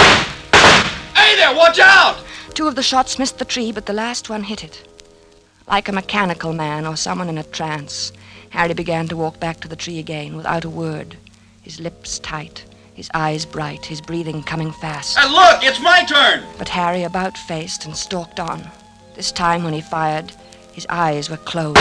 Hey 1.15 1.37
there, 1.37 1.55
watch 1.55 1.79
out! 1.79 2.17
Two 2.55 2.67
of 2.67 2.75
the 2.75 2.83
shots 2.83 3.19
missed 3.19 3.39
the 3.39 3.45
tree, 3.45 3.73
but 3.73 3.87
the 3.87 3.93
last 3.93 4.29
one 4.29 4.43
hit 4.43 4.65
it. 4.65 4.87
Like 5.67 5.89
a 5.89 5.93
mechanical 5.93 6.53
man 6.53 6.87
or 6.87 6.97
someone 6.97 7.29
in 7.29 7.39
a 7.39 7.45
trance, 7.45 8.13
Harry 8.51 8.75
began 8.75 9.07
to 9.09 9.17
walk 9.17 9.39
back 9.39 9.61
to 9.61 9.69
the 9.69 9.77
tree 9.77 9.99
again 9.99 10.37
without 10.37 10.65
a 10.65 10.71
word, 10.71 11.17
his 11.63 11.79
lips 11.79 12.19
tight, 12.19 12.65
his 12.95 13.11
eyes 13.15 13.45
bright, 13.45 13.87
his 13.87 14.01
breathing 14.01 14.43
coming 14.43 14.73
fast. 14.73 15.19
And 15.19 15.33
look, 15.33 15.63
it's 15.63 15.81
my 15.81 16.05
turn. 16.05 16.43
But 16.57 16.69
Harry 16.71 17.05
about 17.05 17.37
faced 17.37 17.85
and 17.85 17.97
stalked 17.97 18.41
on. 18.41 18.69
This 19.15 19.31
time, 19.31 19.65
when 19.65 19.75
he 19.75 19.81
fired, 19.81 20.33
his 20.73 20.87
eyes 20.89 21.29
were 21.29 21.37
closed. 21.37 21.79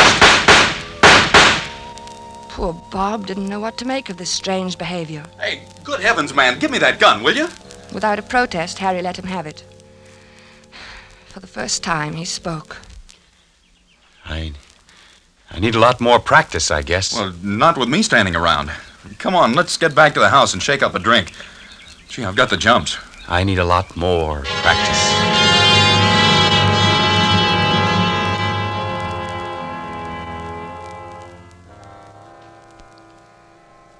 Poor 2.50 2.74
Bob 2.92 3.28
didn't 3.28 3.48
know 3.48 3.60
what 3.60 3.78
to 3.78 3.86
make 3.86 4.10
of 4.10 4.18
this 4.18 4.32
strange 4.32 4.78
behavior. 4.78 5.24
Hey, 5.40 5.62
good 5.84 6.02
heavens, 6.02 6.34
man. 6.34 6.60
Give 6.60 6.72
me 6.72 6.80
that 6.80 7.00
gun, 7.00 7.24
will 7.24 7.36
you? 7.36 7.48
Without 7.94 8.20
a 8.20 8.24
protest, 8.24 8.80
Harry 8.80 9.02
let 9.02 9.18
him 9.18 9.28
have 9.28 9.46
it. 9.46 9.64
For 11.38 11.42
the 11.42 11.46
first 11.46 11.84
time, 11.84 12.14
he 12.14 12.26
spoke. 12.26 12.78
I, 14.26 14.54
I 15.52 15.60
need 15.60 15.76
a 15.76 15.80
lot 15.80 16.02
more 16.02 16.18
practice, 16.18 16.72
I 16.72 16.82
guess. 16.82 17.14
Well, 17.14 17.32
not 17.44 17.78
with 17.78 17.90
me 17.90 18.02
standing 18.02 18.36
around. 18.36 18.72
Come 19.20 19.36
on, 19.36 19.54
let's 19.54 19.78
get 19.78 19.94
back 19.94 20.16
to 20.16 20.20
the 20.20 20.30
house 20.30 20.54
and 20.54 20.64
shake 20.64 20.82
up 20.82 20.96
a 20.96 21.00
drink. 21.00 21.32
Gee, 22.10 22.26
I've 22.26 22.36
got 22.36 22.50
the 22.50 22.58
jumps. 22.58 22.98
I 23.28 23.44
need 23.44 23.60
a 23.60 23.64
lot 23.64 23.96
more 23.96 24.42
practice. 24.46 24.98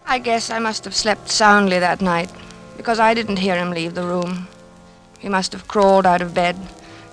I 0.08 0.18
guess 0.18 0.50
I 0.50 0.58
must 0.58 0.86
have 0.86 0.96
slept 0.96 1.30
soundly 1.30 1.78
that 1.78 2.02
night, 2.02 2.32
because 2.78 3.00
I 3.00 3.14
didn't 3.14 3.38
hear 3.38 3.58
him 3.58 3.70
leave 3.70 3.94
the 3.94 4.08
room. 4.08 4.48
He 5.20 5.30
must 5.30 5.52
have 5.52 5.68
crawled 5.68 6.08
out 6.08 6.24
of 6.24 6.34
bed, 6.34 6.58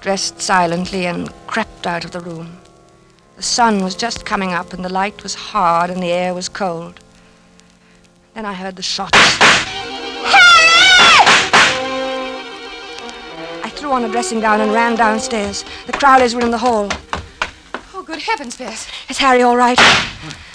dressed 0.04 0.38
silently, 0.38 1.06
and 1.06 1.32
crept 1.46 1.86
out 1.86 2.04
of 2.04 2.10
the 2.10 2.20
room. 2.20 2.58
The 3.36 3.42
sun 3.42 3.82
was 3.82 3.96
just 3.96 4.26
coming 4.26 4.52
up, 4.52 4.74
and 4.74 4.84
the 4.84 4.92
light 4.92 5.22
was 5.22 5.34
hard, 5.34 5.88
and 5.88 6.02
the 6.02 6.12
air 6.12 6.34
was 6.34 6.46
cold. 6.46 7.00
Then 8.34 8.44
I 8.44 8.52
heard 8.52 8.76
the 8.76 8.82
shots. 8.82 9.16
Harry! 10.28 10.60
I 13.64 13.70
threw 13.70 13.92
on 13.92 14.04
a 14.04 14.10
dressing 14.10 14.40
gown 14.40 14.60
and 14.60 14.74
ran 14.74 14.94
downstairs. 14.94 15.64
The 15.86 15.94
Crowleys 15.94 16.34
were 16.34 16.42
in 16.42 16.50
the 16.50 16.58
hall. 16.58 16.90
Oh, 17.94 18.02
good 18.02 18.20
heavens, 18.20 18.58
Bess. 18.58 18.86
Is 19.08 19.16
Harry 19.16 19.40
all 19.40 19.56
right? 19.56 19.78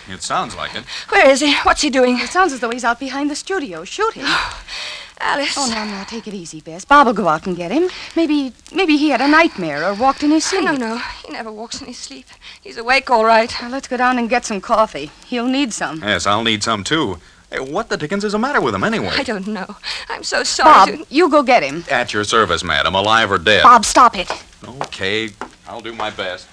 It 0.07 0.21
sounds 0.21 0.55
like 0.55 0.75
it. 0.75 0.83
Where 1.09 1.27
is 1.27 1.39
he? 1.39 1.55
What's 1.63 1.81
he 1.81 1.89
doing? 1.89 2.19
It 2.19 2.29
sounds 2.29 2.53
as 2.53 2.59
though 2.59 2.69
he's 2.69 2.83
out 2.83 2.99
behind 2.99 3.31
the 3.31 3.35
studio 3.35 3.83
shooting. 3.83 4.25
Alice. 5.21 5.55
Oh, 5.57 5.69
no, 5.69 5.85
no, 5.85 6.03
take 6.07 6.27
it 6.27 6.33
easy, 6.33 6.61
Bess. 6.61 6.85
Bob 6.85 7.07
will 7.07 7.13
go 7.13 7.27
out 7.27 7.45
and 7.45 7.55
get 7.57 7.71
him. 7.71 7.89
Maybe, 8.15 8.53
maybe 8.73 8.95
he 8.97 9.09
had 9.09 9.21
a 9.21 9.27
nightmare 9.27 9.83
or 9.85 9.93
walked 9.93 10.23
in 10.23 10.31
his 10.31 10.45
sleep. 10.45 10.63
No, 10.63 10.75
no, 10.75 10.97
he 11.25 11.31
never 11.31 11.51
walks 11.51 11.81
in 11.81 11.87
his 11.87 11.97
sleep. 11.97 12.25
He's 12.61 12.77
awake 12.77 13.09
all 13.09 13.25
right. 13.25 13.53
Now, 13.61 13.69
let's 13.69 13.87
go 13.87 13.97
down 13.97 14.17
and 14.17 14.29
get 14.29 14.45
some 14.45 14.61
coffee. 14.61 15.11
He'll 15.25 15.47
need 15.47 15.73
some. 15.73 16.01
Yes, 16.01 16.25
I'll 16.25 16.43
need 16.43 16.63
some 16.63 16.83
too. 16.83 17.19
Hey, 17.51 17.59
what 17.59 17.89
the 17.89 17.97
dickens 17.97 18.23
is 18.23 18.31
the 18.31 18.39
matter 18.39 18.61
with 18.61 18.73
him 18.75 18.83
anyway? 18.83 19.09
I 19.11 19.23
don't 19.23 19.47
know. 19.47 19.75
I'm 20.07 20.23
so 20.23 20.43
sorry. 20.43 20.97
Bob, 20.97 21.07
to- 21.07 21.13
you 21.13 21.29
go 21.29 21.43
get 21.43 21.63
him. 21.63 21.83
At 21.89 22.13
your 22.13 22.23
service, 22.23 22.63
madam, 22.63 22.95
alive 22.95 23.31
or 23.31 23.37
dead. 23.39 23.63
Bob, 23.63 23.83
stop 23.85 24.17
it. 24.17 24.29
Okay, 24.65 25.31
I'll 25.67 25.81
do 25.81 25.93
my 25.93 26.11
best. 26.11 26.47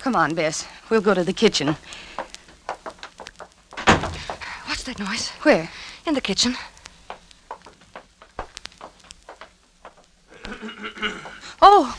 Come 0.00 0.16
on, 0.16 0.34
Bess. 0.34 0.66
We'll 0.90 1.00
go 1.00 1.14
to 1.14 1.24
the 1.24 1.32
kitchen. 1.32 1.76
What's 4.66 4.82
that 4.82 4.98
noise? 4.98 5.30
Where? 5.42 5.70
In 6.06 6.14
the 6.14 6.20
kitchen. 6.20 6.56
Oh. 11.62 11.96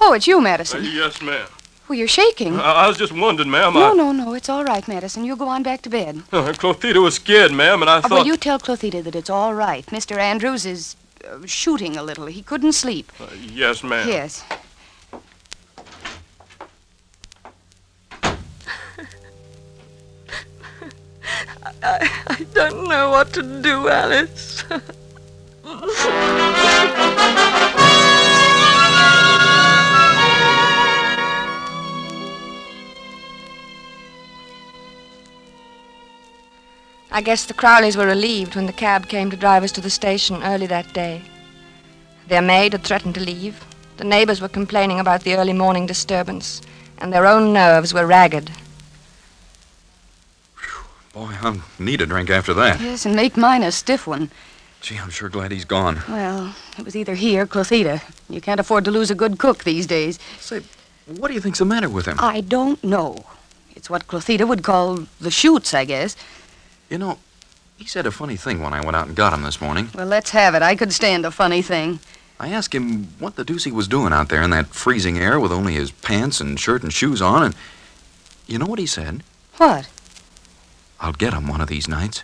Oh, 0.00 0.12
it's 0.12 0.26
you, 0.26 0.40
Madison. 0.40 0.84
yes, 0.84 1.22
ma'am. 1.22 1.48
Well, 1.88 1.96
you're 1.98 2.08
shaking. 2.08 2.58
I, 2.58 2.84
I 2.84 2.88
was 2.88 2.98
just 2.98 3.12
wondering, 3.12 3.50
ma'am. 3.50 3.72
no, 3.74 3.92
I, 3.92 3.94
no, 3.94 4.12
no. 4.12 4.34
It's 4.34 4.48
all 4.48 4.64
right, 4.64 4.86
Madison. 4.88 5.24
You 5.24 5.36
go 5.36 5.48
on 5.48 5.62
back 5.62 5.82
to 5.82 5.88
bed. 5.90 6.22
Uh, 6.32 6.52
Clothita 6.52 7.00
was 7.02 7.14
scared, 7.14 7.52
ma'am, 7.52 7.80
and 7.82 7.88
I 7.90 7.98
Oh, 7.98 8.00
thought. 8.02 8.10
well, 8.10 8.26
you 8.26 8.36
tell 8.36 8.58
Clothita 8.58 9.02
that 9.04 9.14
it's 9.14 9.30
all 9.30 9.54
right. 9.54 9.86
Mr. 9.86 10.16
Andrews 10.18 10.66
is 10.66 10.96
uh, 11.24 11.46
shooting 11.46 11.96
a 11.96 12.02
little. 12.02 12.26
He 12.26 12.42
couldn't 12.42 12.72
sleep. 12.72 13.12
Uh, 13.20 13.26
yes, 13.40 13.82
ma'am. 13.84 14.08
Yes. 14.08 14.44
I, 21.86 22.10
I 22.26 22.46
don't 22.52 22.88
know 22.88 23.10
what 23.10 23.32
to 23.34 23.42
do, 23.62 23.88
Alice. 23.88 24.64
I 37.12 37.22
guess 37.22 37.44
the 37.44 37.54
Crowleys 37.54 37.96
were 37.96 38.04
relieved 38.06 38.56
when 38.56 38.66
the 38.66 38.72
cab 38.72 39.08
came 39.08 39.30
to 39.30 39.36
drive 39.36 39.62
us 39.62 39.70
to 39.72 39.80
the 39.80 39.88
station 39.88 40.42
early 40.42 40.66
that 40.66 40.92
day. 40.92 41.22
Their 42.26 42.42
maid 42.42 42.72
had 42.72 42.82
threatened 42.82 43.14
to 43.14 43.20
leave. 43.20 43.64
The 43.96 44.04
neighbors 44.04 44.40
were 44.40 44.48
complaining 44.48 44.98
about 44.98 45.22
the 45.22 45.36
early 45.36 45.52
morning 45.52 45.86
disturbance, 45.86 46.62
and 46.98 47.12
their 47.12 47.26
own 47.26 47.52
nerves 47.52 47.94
were 47.94 48.06
ragged. 48.06 48.50
Boy, 51.16 51.34
I'll 51.40 51.62
need 51.78 52.02
a 52.02 52.06
drink 52.06 52.28
after 52.28 52.52
that. 52.52 52.78
Yes, 52.78 53.06
and 53.06 53.16
make 53.16 53.38
mine 53.38 53.62
a 53.62 53.72
stiff 53.72 54.06
one. 54.06 54.30
Gee, 54.82 54.98
I'm 54.98 55.08
sure 55.08 55.30
glad 55.30 55.50
he's 55.50 55.64
gone. 55.64 56.02
Well, 56.06 56.54
it 56.78 56.84
was 56.84 56.94
either 56.94 57.14
he 57.14 57.40
or 57.40 57.46
Clothita. 57.46 58.02
You 58.28 58.42
can't 58.42 58.60
afford 58.60 58.84
to 58.84 58.90
lose 58.90 59.10
a 59.10 59.14
good 59.14 59.38
cook 59.38 59.64
these 59.64 59.86
days. 59.86 60.18
Say, 60.38 60.60
what 61.06 61.28
do 61.28 61.34
you 61.34 61.40
think's 61.40 61.60
the 61.60 61.64
matter 61.64 61.88
with 61.88 62.04
him? 62.04 62.18
I 62.20 62.42
don't 62.42 62.84
know. 62.84 63.24
It's 63.74 63.88
what 63.88 64.06
Clothita 64.06 64.46
would 64.46 64.62
call 64.62 65.06
the 65.18 65.30
shoots, 65.30 65.72
I 65.72 65.86
guess. 65.86 66.16
You 66.90 66.98
know, 66.98 67.18
he 67.78 67.86
said 67.86 68.04
a 68.04 68.10
funny 68.10 68.36
thing 68.36 68.60
when 68.60 68.74
I 68.74 68.84
went 68.84 68.94
out 68.94 69.06
and 69.06 69.16
got 69.16 69.32
him 69.32 69.42
this 69.42 69.58
morning. 69.58 69.88
Well, 69.94 70.06
let's 70.06 70.30
have 70.32 70.54
it. 70.54 70.60
I 70.60 70.76
could 70.76 70.92
stand 70.92 71.24
a 71.24 71.30
funny 71.30 71.62
thing. 71.62 72.00
I 72.38 72.50
asked 72.50 72.74
him 72.74 73.04
what 73.18 73.36
the 73.36 73.44
deuce 73.44 73.64
he 73.64 73.72
was 73.72 73.88
doing 73.88 74.12
out 74.12 74.28
there 74.28 74.42
in 74.42 74.50
that 74.50 74.66
freezing 74.66 75.16
air 75.16 75.40
with 75.40 75.50
only 75.50 75.72
his 75.72 75.92
pants 75.92 76.42
and 76.42 76.60
shirt 76.60 76.82
and 76.82 76.92
shoes 76.92 77.22
on, 77.22 77.42
and 77.42 77.54
you 78.46 78.58
know 78.58 78.66
what 78.66 78.78
he 78.78 78.84
said? 78.84 79.22
What? 79.56 79.88
I'll 81.00 81.12
get 81.12 81.34
him 81.34 81.46
one 81.46 81.60
of 81.60 81.68
these 81.68 81.88
nights. 81.88 82.22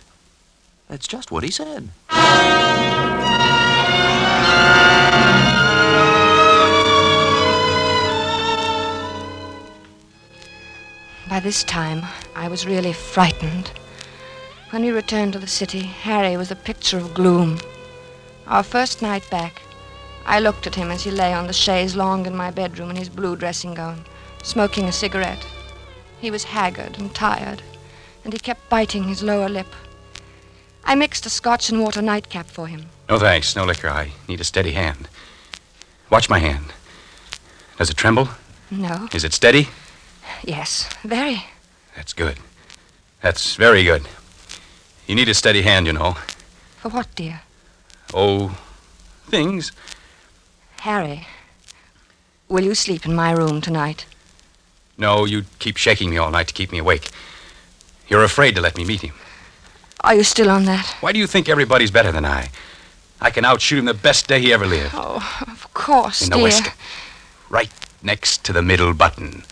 That's 0.87 1.07
just 1.07 1.31
what 1.31 1.43
he 1.43 1.51
said. 1.51 1.89
By 11.29 11.39
this 11.39 11.63
time, 11.63 12.05
I 12.35 12.47
was 12.47 12.67
really 12.67 12.93
frightened. 12.93 13.71
When 14.69 14.83
we 14.83 14.91
returned 14.91 15.33
to 15.33 15.39
the 15.39 15.47
city, 15.47 15.81
Harry 15.81 16.37
was 16.37 16.51
a 16.51 16.55
picture 16.55 16.97
of 16.97 17.13
gloom. 17.13 17.59
Our 18.45 18.61
first 18.61 19.01
night 19.01 19.27
back, 19.31 19.61
I 20.25 20.39
looked 20.39 20.67
at 20.67 20.75
him 20.75 20.91
as 20.91 21.03
he 21.03 21.11
lay 21.11 21.33
on 21.33 21.47
the 21.47 21.53
chaise 21.53 21.95
longue 21.95 22.27
in 22.27 22.35
my 22.35 22.51
bedroom 22.51 22.89
in 22.89 22.95
his 22.95 23.09
blue 23.09 23.35
dressing 23.35 23.73
gown, 23.73 24.05
smoking 24.43 24.85
a 24.85 24.91
cigarette. 24.91 25.45
He 26.19 26.29
was 26.29 26.43
haggard 26.43 26.99
and 26.99 27.13
tired, 27.15 27.61
and 28.23 28.33
he 28.33 28.39
kept 28.39 28.69
biting 28.69 29.03
his 29.03 29.23
lower 29.23 29.49
lip. 29.49 29.67
I 30.85 30.95
mixed 30.95 31.25
a 31.25 31.29
scotch 31.29 31.69
and 31.69 31.81
water 31.81 32.01
nightcap 32.01 32.47
for 32.47 32.67
him. 32.67 32.87
No 33.09 33.19
thanks, 33.19 33.55
no 33.55 33.65
liquor. 33.65 33.89
I 33.89 34.11
need 34.27 34.41
a 34.41 34.43
steady 34.43 34.73
hand. 34.73 35.07
Watch 36.09 36.29
my 36.29 36.39
hand. 36.39 36.73
Does 37.77 37.89
it 37.89 37.97
tremble? 37.97 38.29
No. 38.69 39.07
Is 39.13 39.23
it 39.23 39.33
steady? 39.33 39.69
Yes, 40.43 40.89
very. 41.03 41.45
That's 41.95 42.13
good. 42.13 42.37
That's 43.21 43.55
very 43.55 43.83
good. 43.83 44.07
You 45.07 45.15
need 45.15 45.29
a 45.29 45.33
steady 45.33 45.61
hand, 45.61 45.87
you 45.87 45.93
know. 45.93 46.13
For 46.77 46.89
what, 46.89 47.13
dear? 47.15 47.41
Oh, 48.13 48.57
things. 49.27 49.71
Harry, 50.81 51.27
will 52.49 52.63
you 52.63 52.75
sleep 52.75 53.05
in 53.05 53.15
my 53.15 53.31
room 53.31 53.61
tonight? 53.61 54.05
No, 54.97 55.25
you'd 55.25 55.47
keep 55.59 55.77
shaking 55.77 56.09
me 56.09 56.17
all 56.17 56.29
night 56.31 56.47
to 56.47 56.53
keep 56.53 56.71
me 56.71 56.77
awake. 56.79 57.09
You're 58.13 58.23
afraid 58.23 58.53
to 58.53 58.61
let 58.61 58.77
me 58.77 58.85
meet 58.85 59.01
him. 59.01 59.15
Are 60.01 60.13
you 60.13 60.23
still 60.23 60.51
on 60.51 60.65
that? 60.65 60.85
Why 61.01 61.13
do 61.13 61.17
you 61.17 61.25
think 61.25 61.49
everybody's 61.49 61.89
better 61.89 62.11
than 62.11 62.25
I? 62.25 62.49
I 63.19 63.31
can 63.31 63.43
outshoot 63.43 63.79
him 63.79 63.85
the 63.85 63.95
best 63.95 64.27
day 64.27 64.39
he 64.39 64.53
ever 64.53 64.67
lived. 64.67 64.93
Oh, 64.93 65.17
of 65.47 65.73
course, 65.73 66.21
in 66.21 66.29
the 66.29 66.35
dear. 66.35 66.43
waistcoat. 66.43 66.73
Right 67.49 67.71
next 68.03 68.45
to 68.45 68.53
the 68.53 68.61
middle 68.61 68.93
button. 68.93 69.45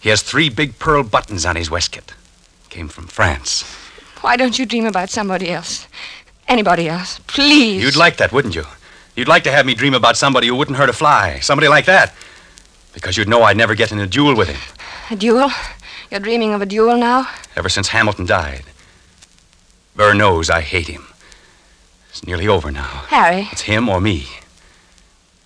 He 0.00 0.08
has 0.08 0.22
three 0.22 0.48
big 0.48 0.78
pearl 0.78 1.02
buttons 1.02 1.44
on 1.44 1.56
his 1.56 1.70
waistcoat. 1.70 2.14
Came 2.70 2.88
from 2.88 3.08
France. 3.08 3.64
Why 4.22 4.36
don't 4.38 4.58
you 4.58 4.64
dream 4.64 4.86
about 4.86 5.10
somebody 5.10 5.50
else? 5.50 5.86
Anybody 6.46 6.88
else? 6.88 7.20
Please. 7.26 7.82
You'd 7.82 7.94
like 7.94 8.16
that, 8.16 8.32
wouldn't 8.32 8.54
you? 8.54 8.64
You'd 9.16 9.28
like 9.28 9.44
to 9.44 9.52
have 9.52 9.66
me 9.66 9.74
dream 9.74 9.92
about 9.92 10.16
somebody 10.16 10.46
who 10.46 10.56
wouldn't 10.56 10.78
hurt 10.78 10.88
a 10.88 10.94
fly. 10.94 11.40
Somebody 11.40 11.68
like 11.68 11.84
that. 11.84 12.14
Because 12.94 13.18
you'd 13.18 13.28
know 13.28 13.42
I'd 13.42 13.58
never 13.58 13.74
get 13.74 13.92
in 13.92 13.98
a 13.98 14.06
duel 14.06 14.34
with 14.34 14.48
him. 14.48 14.60
A 15.10 15.16
duel? 15.16 15.50
You're 16.10 16.20
dreaming 16.20 16.54
of 16.54 16.62
a 16.62 16.66
duel 16.66 16.96
now? 16.96 17.28
Ever 17.56 17.68
since 17.68 17.88
Hamilton 17.88 18.26
died. 18.26 18.62
Burr 19.94 20.14
knows 20.14 20.48
I 20.48 20.60
hate 20.60 20.86
him. 20.88 21.06
It's 22.10 22.26
nearly 22.26 22.48
over 22.48 22.70
now. 22.70 23.04
Harry. 23.08 23.48
It's 23.52 23.62
him 23.62 23.88
or 23.88 24.00
me. 24.00 24.26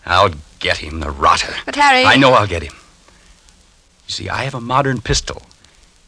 I'll 0.07 0.31
get 0.61 0.79
him, 0.79 1.01
the 1.01 1.11
rotter. 1.11 1.55
But, 1.65 1.77
Harry. 1.77 2.05
I 2.05 2.17
know 2.17 2.33
I'll 2.33 2.47
get 2.47 2.63
him. 2.63 2.75
You 4.07 4.13
see, 4.13 4.29
I 4.29 4.45
have 4.45 4.55
a 4.55 4.61
modern 4.61 5.01
pistol. 5.01 5.43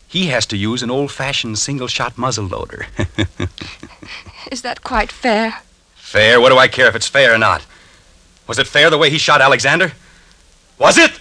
He 0.07 0.27
has 0.27 0.47
to 0.47 0.57
use 0.57 0.83
an 0.83 0.91
old 0.91 1.11
fashioned 1.11 1.59
single 1.59 1.89
shot 1.89 2.17
muzzle 2.17 2.47
loader. 2.47 2.87
Is 4.53 4.63
that 4.63 4.85
quite 4.85 5.11
fair? 5.11 5.63
fair? 5.95 6.41
What 6.41 6.51
do 6.51 6.59
I 6.59 6.69
care 6.69 6.87
if 6.87 6.95
it's 6.95 7.09
fair 7.09 7.35
or 7.35 7.39
not? 7.39 7.67
Was 8.47 8.59
it 8.61 8.69
fair 8.69 8.91
the 8.91 8.99
way 8.99 9.11
he 9.11 9.19
shot 9.19 9.41
Alexander? 9.41 9.93
Was 10.79 10.97
it? 10.99 11.19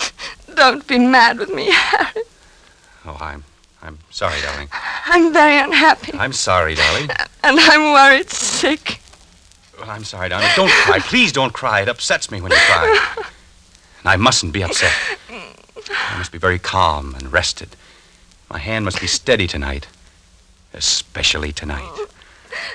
Don't 0.54 0.86
be 0.86 0.98
mad 1.00 1.38
with 1.38 1.50
me, 1.52 1.70
Harry. 1.72 2.22
Oh, 3.06 3.16
I'm 3.20 3.44
I'm 3.82 3.98
sorry, 4.10 4.40
darling. 4.40 4.68
I'm 5.06 5.32
very 5.32 5.58
unhappy. 5.58 6.12
I'm 6.14 6.32
sorry, 6.32 6.74
darling. 6.74 7.08
And 7.44 7.60
I'm 7.60 7.92
worried 7.92 8.30
sick. 8.30 9.00
Well, 9.78 9.88
I'm 9.88 10.02
sorry, 10.02 10.28
darling. 10.28 10.48
Don't 10.56 10.70
cry. 10.70 10.98
Please 10.98 11.30
don't 11.30 11.52
cry. 11.52 11.82
It 11.82 11.88
upsets 11.88 12.30
me 12.30 12.40
when 12.40 12.50
you 12.50 12.58
cry. 12.58 13.24
And 14.00 14.08
I 14.08 14.16
mustn't 14.16 14.52
be 14.52 14.64
upset. 14.64 14.92
I 15.30 16.18
must 16.18 16.32
be 16.32 16.38
very 16.38 16.58
calm 16.58 17.14
and 17.14 17.32
rested. 17.32 17.76
My 18.50 18.58
hand 18.58 18.84
must 18.84 19.00
be 19.00 19.06
steady 19.06 19.46
tonight. 19.46 19.86
Especially 20.72 21.52
tonight. 21.52 21.88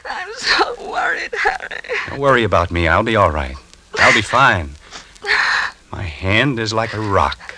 I'm 0.09 0.33
so 0.35 0.89
worried, 0.89 1.33
Harry. 1.37 1.81
Don't 2.07 2.19
worry 2.19 2.43
about 2.43 2.71
me. 2.71 2.87
I'll 2.87 3.03
be 3.03 3.15
all 3.15 3.31
right. 3.31 3.55
I'll 3.97 4.13
be 4.13 4.21
fine. 4.21 4.71
My 5.91 6.03
hand 6.03 6.57
is 6.59 6.71
like 6.71 6.93
a 6.93 7.01
rock. 7.01 7.55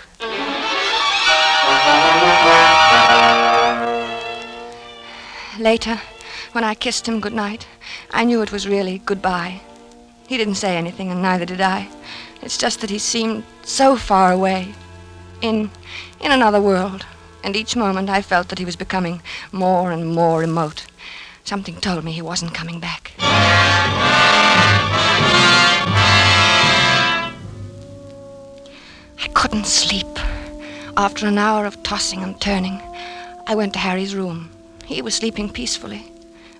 Later, 5.58 6.00
when 6.52 6.64
I 6.64 6.74
kissed 6.74 7.08
him 7.08 7.20
goodnight, 7.20 7.66
I 8.10 8.24
knew 8.24 8.42
it 8.42 8.52
was 8.52 8.68
really 8.68 8.98
goodbye. 8.98 9.60
He 10.26 10.36
didn't 10.36 10.56
say 10.56 10.76
anything, 10.76 11.10
and 11.10 11.22
neither 11.22 11.44
did 11.46 11.60
I. 11.60 11.88
It's 12.42 12.58
just 12.58 12.80
that 12.80 12.90
he 12.90 12.98
seemed 12.98 13.44
so 13.62 13.96
far 13.96 14.32
away, 14.32 14.74
in 15.40 15.70
in 16.20 16.32
another 16.32 16.60
world, 16.60 17.06
and 17.42 17.56
each 17.56 17.76
moment 17.76 18.10
I 18.10 18.22
felt 18.22 18.48
that 18.48 18.58
he 18.58 18.64
was 18.64 18.76
becoming 18.76 19.22
more 19.52 19.92
and 19.92 20.14
more 20.14 20.40
remote. 20.40 20.86
Something 21.44 21.76
told 21.80 22.04
me 22.04 22.12
he 22.12 22.22
wasn't 22.22 22.54
coming 22.54 22.80
back. 22.80 23.12
I 29.18 29.28
couldn't 29.34 29.66
sleep. 29.66 30.13
After 30.96 31.26
an 31.26 31.38
hour 31.38 31.66
of 31.66 31.82
tossing 31.82 32.22
and 32.22 32.40
turning, 32.40 32.80
I 33.48 33.56
went 33.56 33.72
to 33.72 33.80
Harry's 33.80 34.14
room. 34.14 34.50
He 34.84 35.02
was 35.02 35.14
sleeping 35.16 35.50
peacefully. 35.50 36.06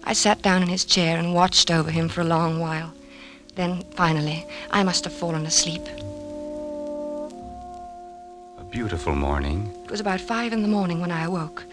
I 0.02 0.12
sat 0.12 0.42
down 0.42 0.62
in 0.62 0.68
his 0.68 0.84
chair 0.84 1.18
and 1.18 1.34
watched 1.34 1.70
over 1.70 1.90
him 1.90 2.08
for 2.08 2.20
a 2.20 2.24
long 2.24 2.58
while. 2.58 2.92
Then, 3.54 3.84
finally, 3.92 4.44
I 4.72 4.82
must 4.82 5.04
have 5.04 5.12
fallen 5.12 5.46
asleep. 5.46 5.82
A 8.58 8.64
beautiful 8.64 9.14
morning. 9.14 9.72
It 9.84 9.90
was 9.92 10.00
about 10.00 10.20
five 10.20 10.52
in 10.52 10.62
the 10.62 10.68
morning 10.68 11.00
when 11.00 11.12
I 11.12 11.24
awoke. 11.24 11.64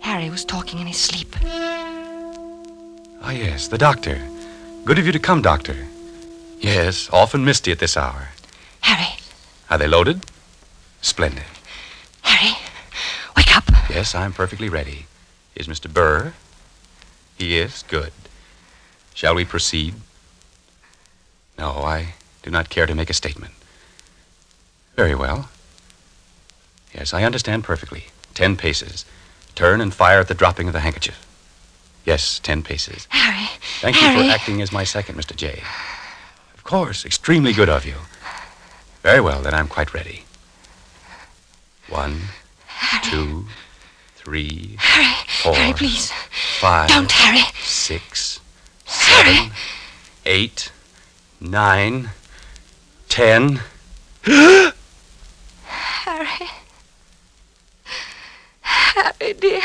Harry 0.00 0.28
was 0.28 0.44
talking 0.44 0.78
in 0.78 0.86
his 0.86 0.98
sleep. 0.98 1.34
Ah, 3.22 3.30
yes, 3.30 3.68
the 3.68 3.78
doctor. 3.78 4.20
Good 4.84 4.98
of 4.98 5.06
you 5.06 5.12
to 5.12 5.18
come, 5.18 5.40
doctor. 5.40 5.86
Yes, 6.58 7.08
often 7.12 7.44
misty 7.46 7.72
at 7.72 7.78
this 7.78 7.96
hour. 7.96 8.28
Harry, 8.82 9.16
Are 9.70 9.78
they 9.78 9.88
loaded? 9.88 10.26
Splendid. 11.00 11.44
Harry, 12.30 12.56
wake 13.36 13.56
up. 13.56 13.64
Yes, 13.90 14.14
I'm 14.14 14.32
perfectly 14.32 14.68
ready. 14.68 15.06
Is 15.56 15.66
Mr. 15.66 15.92
Burr? 15.92 16.32
He 17.36 17.58
is? 17.58 17.82
Good. 17.88 18.12
Shall 19.14 19.34
we 19.34 19.44
proceed? 19.44 19.94
No, 21.58 21.70
I 21.70 22.14
do 22.42 22.50
not 22.50 22.70
care 22.70 22.86
to 22.86 22.94
make 22.94 23.10
a 23.10 23.14
statement. 23.14 23.52
Very 24.96 25.14
well. 25.14 25.48
Yes, 26.94 27.12
I 27.12 27.24
understand 27.24 27.64
perfectly. 27.64 28.06
Ten 28.34 28.56
paces. 28.56 29.04
Turn 29.54 29.80
and 29.80 29.92
fire 29.92 30.20
at 30.20 30.28
the 30.28 30.34
dropping 30.34 30.68
of 30.68 30.72
the 30.72 30.80
handkerchief. 30.80 31.26
Yes, 32.04 32.38
ten 32.38 32.62
paces. 32.62 33.06
Harry. 33.10 33.48
Thank 33.80 33.96
Harry. 33.96 34.16
you 34.16 34.28
for 34.28 34.30
acting 34.34 34.62
as 34.62 34.72
my 34.72 34.84
second, 34.84 35.16
Mr. 35.16 35.36
J. 35.36 35.62
Of 36.54 36.64
course, 36.64 37.04
extremely 37.04 37.52
good 37.52 37.68
of 37.68 37.84
you. 37.84 37.96
Very 39.02 39.20
well, 39.20 39.42
then 39.42 39.54
I'm 39.54 39.68
quite 39.68 39.92
ready. 39.92 40.24
One, 41.90 42.20
two, 43.02 43.46
three, 44.14 44.76
Harry. 44.78 45.14
four, 45.42 45.54
Harry, 45.54 45.72
please. 45.74 46.12
five, 46.60 46.88
Don't, 46.88 47.10
Harry. 47.10 47.42
six, 47.62 48.40
seven, 48.86 49.50
eight, 50.24 50.70
nine, 51.40 52.10
ten. 53.08 53.60
Harry. 55.64 56.48
Harry, 58.60 59.32
dear. 59.34 59.60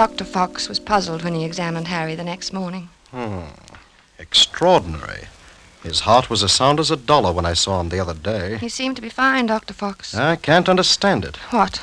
Dr. 0.00 0.24
Fox 0.24 0.66
was 0.66 0.80
puzzled 0.80 1.24
when 1.24 1.34
he 1.34 1.44
examined 1.44 1.88
Harry 1.88 2.14
the 2.14 2.24
next 2.24 2.54
morning. 2.54 2.88
Hmm. 3.10 3.40
Extraordinary. 4.18 5.24
His 5.82 6.00
heart 6.00 6.30
was 6.30 6.42
as 6.42 6.52
sound 6.52 6.80
as 6.80 6.90
a 6.90 6.96
dollar 6.96 7.34
when 7.34 7.44
I 7.44 7.52
saw 7.52 7.78
him 7.82 7.90
the 7.90 8.00
other 8.00 8.14
day. 8.14 8.56
He 8.56 8.70
seemed 8.70 8.96
to 8.96 9.02
be 9.02 9.10
fine, 9.10 9.44
Dr. 9.44 9.74
Fox. 9.74 10.14
I 10.14 10.36
can't 10.36 10.70
understand 10.70 11.26
it. 11.26 11.36
What? 11.52 11.82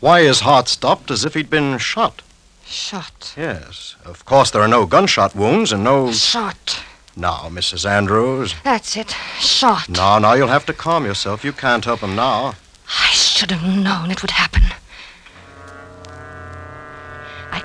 Why 0.00 0.22
his 0.22 0.40
heart 0.40 0.66
stopped 0.66 1.12
as 1.12 1.24
if 1.24 1.34
he'd 1.34 1.48
been 1.48 1.78
shot. 1.78 2.22
Shot. 2.66 3.32
Yes. 3.36 3.94
Of 4.04 4.24
course, 4.24 4.50
there 4.50 4.62
are 4.62 4.66
no 4.66 4.84
gunshot 4.84 5.36
wounds 5.36 5.70
and 5.70 5.84
no. 5.84 6.10
Shot. 6.10 6.82
Now, 7.14 7.48
Mrs. 7.50 7.88
Andrews. 7.88 8.56
That's 8.64 8.96
it. 8.96 9.14
Shot. 9.38 9.88
Now, 9.88 10.18
now, 10.18 10.32
you'll 10.32 10.48
have 10.48 10.66
to 10.66 10.72
calm 10.72 11.04
yourself. 11.04 11.44
You 11.44 11.52
can't 11.52 11.84
help 11.84 12.00
him 12.00 12.16
now. 12.16 12.56
I 12.88 13.10
should 13.12 13.52
have 13.52 13.62
known 13.62 14.10
it 14.10 14.22
would 14.22 14.32
happen. 14.32 14.64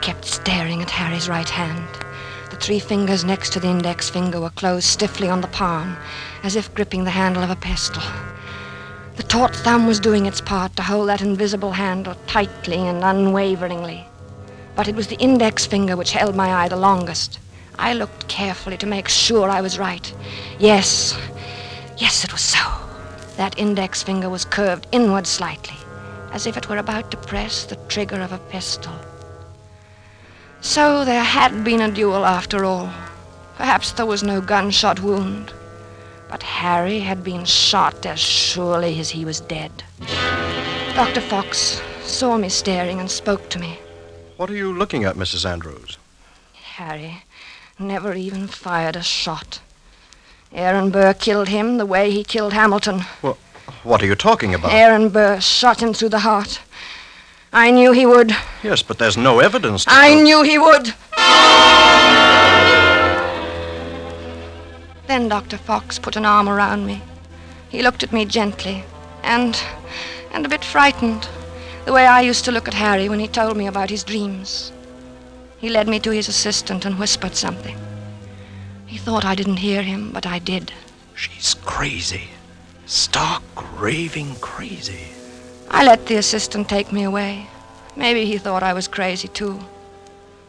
Kept 0.01 0.25
staring 0.25 0.81
at 0.81 0.89
Harry's 0.89 1.29
right 1.29 1.49
hand. 1.49 1.87
The 2.49 2.55
three 2.55 2.79
fingers 2.79 3.23
next 3.23 3.53
to 3.53 3.59
the 3.59 3.67
index 3.67 4.09
finger 4.09 4.39
were 4.39 4.49
closed 4.49 4.87
stiffly 4.87 5.29
on 5.29 5.41
the 5.41 5.47
palm, 5.47 5.97
as 6.41 6.55
if 6.55 6.73
gripping 6.73 7.03
the 7.03 7.11
handle 7.11 7.43
of 7.43 7.49
a 7.49 7.55
pistol. 7.55 8.01
The 9.17 9.23
taut 9.23 9.55
thumb 9.55 9.85
was 9.85 9.99
doing 9.99 10.25
its 10.25 10.39
part 10.41 10.75
to 10.77 10.81
hold 10.81 11.09
that 11.09 11.21
invisible 11.21 11.73
handle 11.73 12.15
tightly 12.25 12.77
and 12.77 13.03
unwaveringly. 13.03 14.05
But 14.75 14.87
it 14.87 14.95
was 14.95 15.07
the 15.07 15.19
index 15.19 15.65
finger 15.65 15.97
which 15.97 16.13
held 16.13 16.35
my 16.35 16.53
eye 16.53 16.69
the 16.69 16.77
longest. 16.77 17.37
I 17.77 17.93
looked 17.93 18.27
carefully 18.29 18.77
to 18.77 18.87
make 18.87 19.09
sure 19.09 19.49
I 19.49 19.61
was 19.61 19.77
right. 19.77 20.13
Yes, 20.57 21.17
yes, 21.97 22.23
it 22.23 22.31
was 22.31 22.41
so. 22.41 22.59
That 23.35 23.59
index 23.59 24.01
finger 24.01 24.29
was 24.29 24.45
curved 24.45 24.87
inward 24.91 25.27
slightly, 25.27 25.77
as 26.31 26.47
if 26.47 26.57
it 26.57 26.69
were 26.69 26.77
about 26.77 27.11
to 27.11 27.17
press 27.17 27.65
the 27.65 27.75
trigger 27.87 28.21
of 28.21 28.31
a 28.31 28.39
pistol. 28.49 28.93
So 30.61 31.05
there 31.05 31.23
had 31.23 31.63
been 31.63 31.81
a 31.81 31.91
duel 31.91 32.25
after 32.25 32.65
all. 32.65 32.91
Perhaps 33.57 33.93
there 33.93 34.05
was 34.05 34.23
no 34.23 34.41
gunshot 34.41 34.99
wound. 34.99 35.53
But 36.29 36.43
Harry 36.43 36.99
had 36.99 37.23
been 37.23 37.45
shot 37.45 38.05
as 38.05 38.19
surely 38.19 38.99
as 38.99 39.09
he 39.09 39.25
was 39.25 39.39
dead. 39.41 39.71
Dr. 40.95 41.21
Fox 41.21 41.81
saw 42.03 42.37
me 42.37 42.49
staring 42.49 42.99
and 42.99 43.09
spoke 43.09 43.49
to 43.49 43.59
me. 43.59 43.79
What 44.37 44.49
are 44.49 44.55
you 44.55 44.71
looking 44.73 45.03
at, 45.05 45.15
Mrs. 45.15 45.45
Andrews? 45.49 45.97
Harry 46.53 47.23
never 47.77 48.13
even 48.13 48.47
fired 48.47 48.95
a 48.95 49.01
shot. 49.03 49.59
Aaron 50.53 50.89
Burr 50.91 51.13
killed 51.13 51.47
him 51.47 51.77
the 51.77 51.85
way 51.85 52.11
he 52.11 52.23
killed 52.23 52.53
Hamilton. 52.53 53.01
Well, 53.21 53.37
What 53.83 54.01
are 54.01 54.05
you 54.07 54.15
talking 54.15 54.53
about? 54.53 54.73
Aaron 54.73 55.09
Burr 55.09 55.39
shot 55.39 55.81
him 55.81 55.93
through 55.93 56.09
the 56.09 56.19
heart. 56.19 56.59
I 57.51 57.71
knew 57.71 57.91
he 57.91 58.05
would. 58.05 58.35
Yes, 58.63 58.83
but 58.83 58.99
there's 58.99 59.17
no 59.17 59.39
evidence. 59.39 59.85
To 59.85 59.91
I 59.91 60.13
knew 60.13 60.43
he 60.43 60.59
would. 60.59 60.93
Then 65.07 65.27
Dr. 65.27 65.57
Fox 65.57 65.97
put 65.97 66.15
an 66.15 66.25
arm 66.25 66.47
around 66.47 66.85
me. 66.85 67.01
He 67.69 67.81
looked 67.81 68.03
at 68.03 68.13
me 68.13 68.25
gently 68.25 68.83
and 69.23 69.59
and 70.31 70.45
a 70.45 70.49
bit 70.49 70.63
frightened, 70.63 71.27
the 71.85 71.93
way 71.93 72.05
I 72.05 72.21
used 72.21 72.45
to 72.45 72.51
look 72.51 72.67
at 72.67 72.75
Harry 72.75 73.09
when 73.09 73.19
he 73.19 73.27
told 73.27 73.57
me 73.57 73.65
about 73.65 73.89
his 73.89 74.03
dreams. 74.03 74.71
He 75.57 75.69
led 75.69 75.87
me 75.87 75.99
to 76.01 76.11
his 76.11 76.27
assistant 76.29 76.85
and 76.85 76.99
whispered 76.99 77.35
something. 77.35 77.77
He 78.85 78.97
thought 78.97 79.25
I 79.25 79.33
didn't 79.33 79.57
hear 79.57 79.81
him, 79.81 80.11
but 80.11 80.27
I 80.27 80.37
did. 80.37 80.71
She's 81.15 81.55
crazy. 81.65 82.29
Stark, 82.85 83.43
raving 83.79 84.35
crazy. 84.35 85.07
I 85.71 85.85
let 85.85 86.07
the 86.07 86.15
assistant 86.15 86.67
take 86.67 86.91
me 86.91 87.03
away. 87.03 87.47
Maybe 87.95 88.25
he 88.25 88.37
thought 88.37 88.63
I 88.63 88.73
was 88.73 88.87
crazy 88.87 89.27
too. 89.27 89.59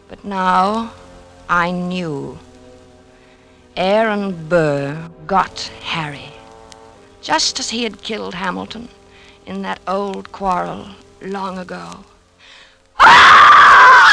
But 0.08 0.24
now 0.24 0.92
I 1.48 1.70
knew. 1.70 2.38
Aaron 3.76 4.48
Burr 4.48 5.10
got 5.26 5.70
Harry. 5.82 6.32
Just 7.22 7.60
as 7.60 7.70
he 7.70 7.84
had 7.84 8.02
killed 8.02 8.34
Hamilton 8.34 8.88
in 9.46 9.62
that 9.62 9.80
old 9.86 10.32
quarrel 10.32 10.88
long 11.20 11.58
ago. 11.58 12.04
I 12.98 14.09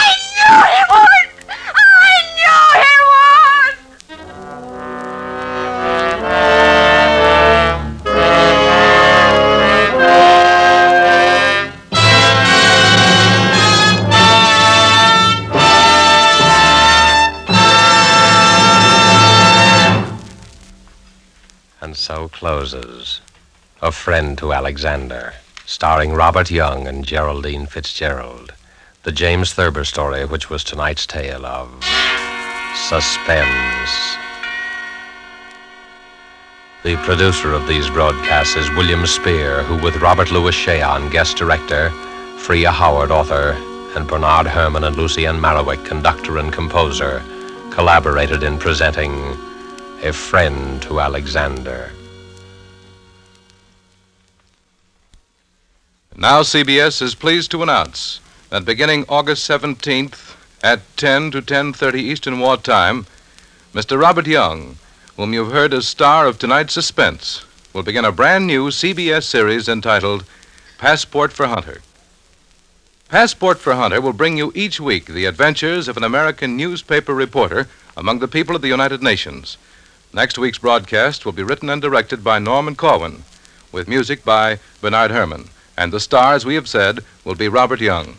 closes 22.38 23.20
A 23.82 23.92
Friend 23.92 24.38
to 24.38 24.54
Alexander, 24.54 25.34
starring 25.66 26.14
Robert 26.14 26.52
Young 26.52 26.88
and 26.88 27.04
Geraldine 27.04 27.66
Fitzgerald. 27.66 28.54
The 29.02 29.12
James 29.12 29.54
Thurber 29.54 29.84
story, 29.84 30.24
which 30.24 30.48
was 30.48 30.64
tonight's 30.64 31.08
tale 31.08 31.48
of 31.48 31.68
suspense. 32.76 33.92
The 36.84 36.96
producer 36.98 37.54
of 37.54 37.68
these 37.68 37.90
broadcasts 37.90 38.56
is 38.56 38.70
William 38.78 39.08
Spier, 39.08 39.64
who, 39.64 39.84
with 39.84 39.96
Robert 39.96 40.32
Lewis 40.32 40.56
Shayon, 40.56 41.10
guest 41.12 41.38
director, 41.38 41.90
Freya 42.38 42.70
Howard, 42.70 43.10
author, 43.10 43.56
and 43.96 44.08
Bernard 44.08 44.46
Herrmann 44.46 44.84
and 44.84 44.96
Lucien 44.96 45.38
Moraweck, 45.38 45.84
conductor 45.84 46.38
and 46.38 46.54
composer, 46.54 47.24
collaborated 47.72 48.44
in 48.44 48.60
presenting 48.60 49.12
A 50.04 50.14
Friend 50.14 50.80
to 50.84 51.00
Alexander. 51.00 51.92
Now, 56.20 56.42
CBS 56.42 57.00
is 57.04 57.14
pleased 57.14 57.52
to 57.52 57.62
announce 57.62 58.22
that 58.50 58.66
beginning 58.66 59.06
August 59.08 59.48
17th 59.48 60.36
at 60.64 60.82
10 60.98 61.30
to 61.30 61.44
10:30 61.44 62.00
Eastern 62.00 62.40
War 62.40 62.58
Time, 62.58 63.06
Mr. 63.72 64.02
Robert 64.02 64.26
Young, 64.26 64.78
whom 65.16 65.32
you've 65.32 65.52
heard 65.52 65.76
as 65.76 65.88
star 65.88 66.26
of 66.26 66.40
tonight's 66.40 66.74
suspense, 66.74 67.46
will 67.72 67.84
begin 67.84 68.04
a 68.04 68.12
brand 68.12 68.48
new 68.48 68.72
CBS 68.72 69.28
series 69.28 69.70
entitled 69.70 70.24
Passport 70.80 71.32
for 71.32 71.46
Hunter. 71.46 71.82
Passport 73.10 73.60
for 73.60 73.76
Hunter 73.76 74.02
will 74.02 74.12
bring 74.12 74.38
you 74.38 74.52
each 74.56 74.80
week 74.80 75.06
the 75.06 75.26
adventures 75.26 75.88
of 75.88 75.98
an 75.98 76.04
American 76.04 76.58
newspaper 76.58 77.14
reporter 77.14 77.68
among 77.96 78.18
the 78.18 78.28
people 78.28 78.56
of 78.56 78.64
the 78.64 78.76
United 78.80 79.04
Nations. 79.04 79.58
Next 80.12 80.40
week's 80.40 80.58
broadcast 80.58 81.26
will 81.28 81.32
be 81.32 81.44
written 81.44 81.70
and 81.70 81.80
directed 81.80 82.24
by 82.24 82.40
Norman 82.40 82.76
Corwin, 82.76 83.24
with 83.72 83.88
music 83.88 84.26
by 84.26 84.58
Bernard 84.82 85.12
Herrmann. 85.12 85.50
And 85.78 85.94
the 85.94 86.00
stars, 86.00 86.44
we 86.44 86.56
have 86.56 86.68
said, 86.68 87.00
will 87.24 87.36
be 87.36 87.48
Robert 87.48 87.80
Young. 87.80 88.16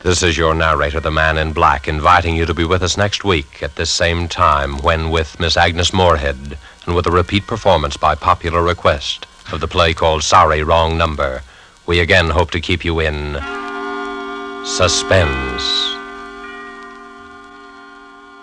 This 0.00 0.24
is 0.24 0.36
your 0.36 0.52
narrator, 0.52 0.98
the 0.98 1.12
man 1.12 1.38
in 1.38 1.52
black, 1.52 1.86
inviting 1.86 2.34
you 2.34 2.44
to 2.44 2.54
be 2.54 2.64
with 2.64 2.82
us 2.82 2.96
next 2.96 3.22
week 3.22 3.62
at 3.62 3.76
this 3.76 3.88
same 3.88 4.26
time 4.26 4.78
when, 4.78 5.10
with 5.10 5.38
Miss 5.38 5.56
Agnes 5.56 5.92
Moorehead 5.92 6.58
and 6.86 6.96
with 6.96 7.06
a 7.06 7.12
repeat 7.12 7.46
performance 7.46 7.96
by 7.96 8.16
popular 8.16 8.64
request 8.64 9.26
of 9.52 9.60
the 9.60 9.68
play 9.68 9.94
called 9.94 10.24
Sorry, 10.24 10.64
Wrong 10.64 10.98
Number, 10.98 11.42
we 11.86 12.00
again 12.00 12.30
hope 12.30 12.50
to 12.50 12.60
keep 12.60 12.84
you 12.84 12.98
in 12.98 13.34
suspense. 14.64 15.62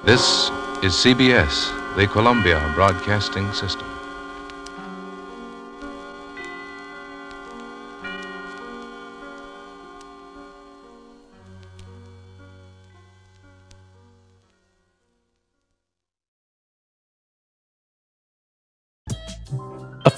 This 0.05 0.49
is 0.81 0.93
CBS, 0.93 1.95
the 1.97 2.07
Columbia 2.07 2.71
Broadcasting 2.73 3.51
System. 3.51 3.88